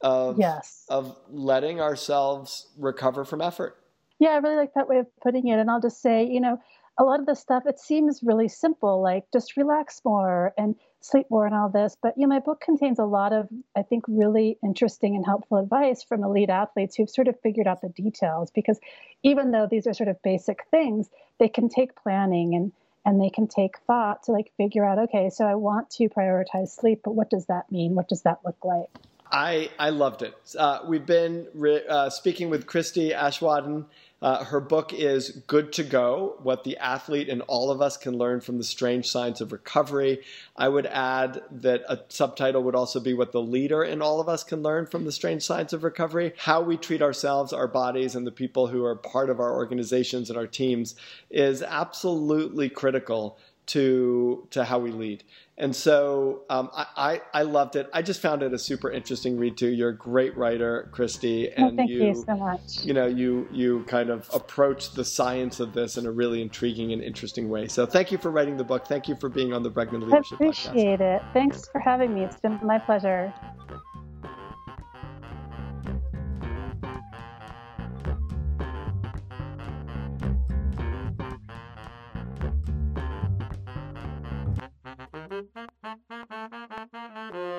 of, 0.00 0.38
yes. 0.38 0.84
of 0.88 1.16
letting 1.28 1.80
ourselves 1.80 2.68
recover 2.78 3.24
from 3.24 3.40
effort. 3.40 3.76
Yeah, 4.18 4.30
I 4.30 4.36
really 4.36 4.56
like 4.56 4.74
that 4.74 4.88
way 4.88 4.98
of 4.98 5.06
putting 5.22 5.48
it. 5.48 5.58
And 5.58 5.70
I'll 5.70 5.80
just 5.80 6.00
say, 6.00 6.26
you 6.26 6.40
know, 6.40 6.60
a 6.98 7.04
lot 7.04 7.20
of 7.20 7.26
the 7.26 7.34
stuff, 7.34 7.64
it 7.66 7.78
seems 7.78 8.22
really 8.22 8.48
simple, 8.48 9.02
like 9.02 9.24
just 9.32 9.56
relax 9.56 10.00
more 10.04 10.54
and 10.56 10.74
sleep 11.00 11.26
more 11.30 11.46
and 11.46 11.54
all 11.54 11.68
this. 11.68 11.96
But, 12.00 12.14
you 12.16 12.26
know, 12.26 12.34
my 12.34 12.40
book 12.40 12.60
contains 12.60 12.98
a 12.98 13.04
lot 13.04 13.32
of, 13.32 13.48
I 13.76 13.82
think, 13.82 14.04
really 14.08 14.58
interesting 14.62 15.14
and 15.14 15.24
helpful 15.24 15.58
advice 15.58 16.02
from 16.02 16.24
elite 16.24 16.48
athletes 16.48 16.96
who've 16.96 17.10
sort 17.10 17.28
of 17.28 17.38
figured 17.40 17.66
out 17.66 17.82
the 17.82 17.90
details. 17.90 18.50
Because 18.50 18.80
even 19.22 19.50
though 19.50 19.68
these 19.70 19.86
are 19.86 19.92
sort 19.92 20.08
of 20.08 20.22
basic 20.22 20.64
things, 20.70 21.10
they 21.38 21.48
can 21.48 21.68
take 21.68 21.94
planning 22.02 22.54
and 22.54 22.72
and 23.06 23.20
they 23.20 23.30
can 23.30 23.46
take 23.46 23.78
thought 23.86 24.24
to 24.24 24.32
like 24.32 24.52
figure 24.58 24.84
out 24.84 24.98
okay 24.98 25.30
so 25.30 25.46
i 25.46 25.54
want 25.54 25.88
to 25.88 26.08
prioritize 26.10 26.68
sleep 26.68 27.00
but 27.04 27.14
what 27.14 27.30
does 27.30 27.46
that 27.46 27.70
mean? 27.70 27.94
What 27.94 28.08
does 28.08 28.22
that 28.22 28.40
look 28.44 28.62
like? 28.64 28.88
I 29.30 29.70
i 29.78 29.90
loved 29.90 30.22
it. 30.22 30.34
Uh, 30.58 30.80
we've 30.86 31.06
been 31.06 31.46
re- 31.54 31.86
uh, 31.88 32.10
speaking 32.10 32.50
with 32.50 32.66
christy 32.66 33.10
aschwanden 33.10 33.86
uh, 34.22 34.44
her 34.44 34.60
book 34.60 34.94
is 34.94 35.42
Good 35.46 35.74
to 35.74 35.84
Go 35.84 36.36
What 36.42 36.64
the 36.64 36.78
Athlete 36.78 37.28
and 37.28 37.42
All 37.42 37.70
of 37.70 37.82
Us 37.82 37.98
Can 37.98 38.16
Learn 38.16 38.40
from 38.40 38.56
the 38.56 38.64
Strange 38.64 39.08
Science 39.08 39.42
of 39.42 39.52
Recovery. 39.52 40.20
I 40.56 40.68
would 40.68 40.86
add 40.86 41.42
that 41.50 41.82
a 41.86 42.00
subtitle 42.08 42.62
would 42.62 42.74
also 42.74 42.98
be 42.98 43.12
What 43.12 43.32
the 43.32 43.42
Leader 43.42 43.84
in 43.84 44.00
All 44.00 44.18
of 44.18 44.28
Us 44.28 44.42
Can 44.42 44.62
Learn 44.62 44.86
from 44.86 45.04
the 45.04 45.12
Strange 45.12 45.42
Science 45.42 45.74
of 45.74 45.84
Recovery. 45.84 46.32
How 46.38 46.62
we 46.62 46.78
treat 46.78 47.02
ourselves, 47.02 47.52
our 47.52 47.68
bodies, 47.68 48.14
and 48.14 48.26
the 48.26 48.32
people 48.32 48.68
who 48.68 48.84
are 48.84 48.96
part 48.96 49.28
of 49.28 49.38
our 49.38 49.54
organizations 49.54 50.30
and 50.30 50.38
our 50.38 50.46
teams 50.46 50.94
is 51.30 51.62
absolutely 51.62 52.70
critical 52.70 53.38
to, 53.66 54.46
to 54.50 54.64
how 54.64 54.78
we 54.78 54.90
lead. 54.90 55.24
And 55.58 55.74
so 55.74 56.42
um, 56.50 56.68
I, 56.74 56.86
I, 56.96 57.40
I, 57.40 57.42
loved 57.42 57.76
it. 57.76 57.88
I 57.92 58.02
just 58.02 58.20
found 58.20 58.42
it 58.42 58.52
a 58.52 58.58
super 58.58 58.90
interesting 58.90 59.38
read 59.38 59.56
too. 59.56 59.68
You're 59.68 59.88
a 59.88 59.96
great 59.96 60.36
writer, 60.36 60.90
Christy, 60.92 61.50
and 61.50 61.78
thank 61.78 61.88
you, 61.88 62.08
you, 62.08 62.14
so 62.14 62.36
much. 62.36 62.84
You 62.84 62.92
know, 62.92 63.06
you 63.06 63.48
you 63.50 63.84
kind 63.84 64.10
of 64.10 64.28
approach 64.34 64.92
the 64.92 65.04
science 65.04 65.58
of 65.58 65.72
this 65.72 65.96
in 65.96 66.04
a 66.04 66.10
really 66.10 66.42
intriguing 66.42 66.92
and 66.92 67.02
interesting 67.02 67.48
way. 67.48 67.68
So 67.68 67.86
thank 67.86 68.12
you 68.12 68.18
for 68.18 68.30
writing 68.30 68.58
the 68.58 68.64
book. 68.64 68.86
Thank 68.86 69.08
you 69.08 69.16
for 69.16 69.30
being 69.30 69.54
on 69.54 69.62
the 69.62 69.70
Bregman 69.70 70.02
Leadership 70.02 70.32
I 70.32 70.44
appreciate 70.44 71.00
podcast. 71.00 71.16
it. 71.16 71.22
Thanks 71.32 71.68
for 71.70 71.80
having 71.80 72.14
me. 72.14 72.24
It's 72.24 72.36
been 72.36 72.60
my 72.62 72.78
pleasure. 72.78 73.32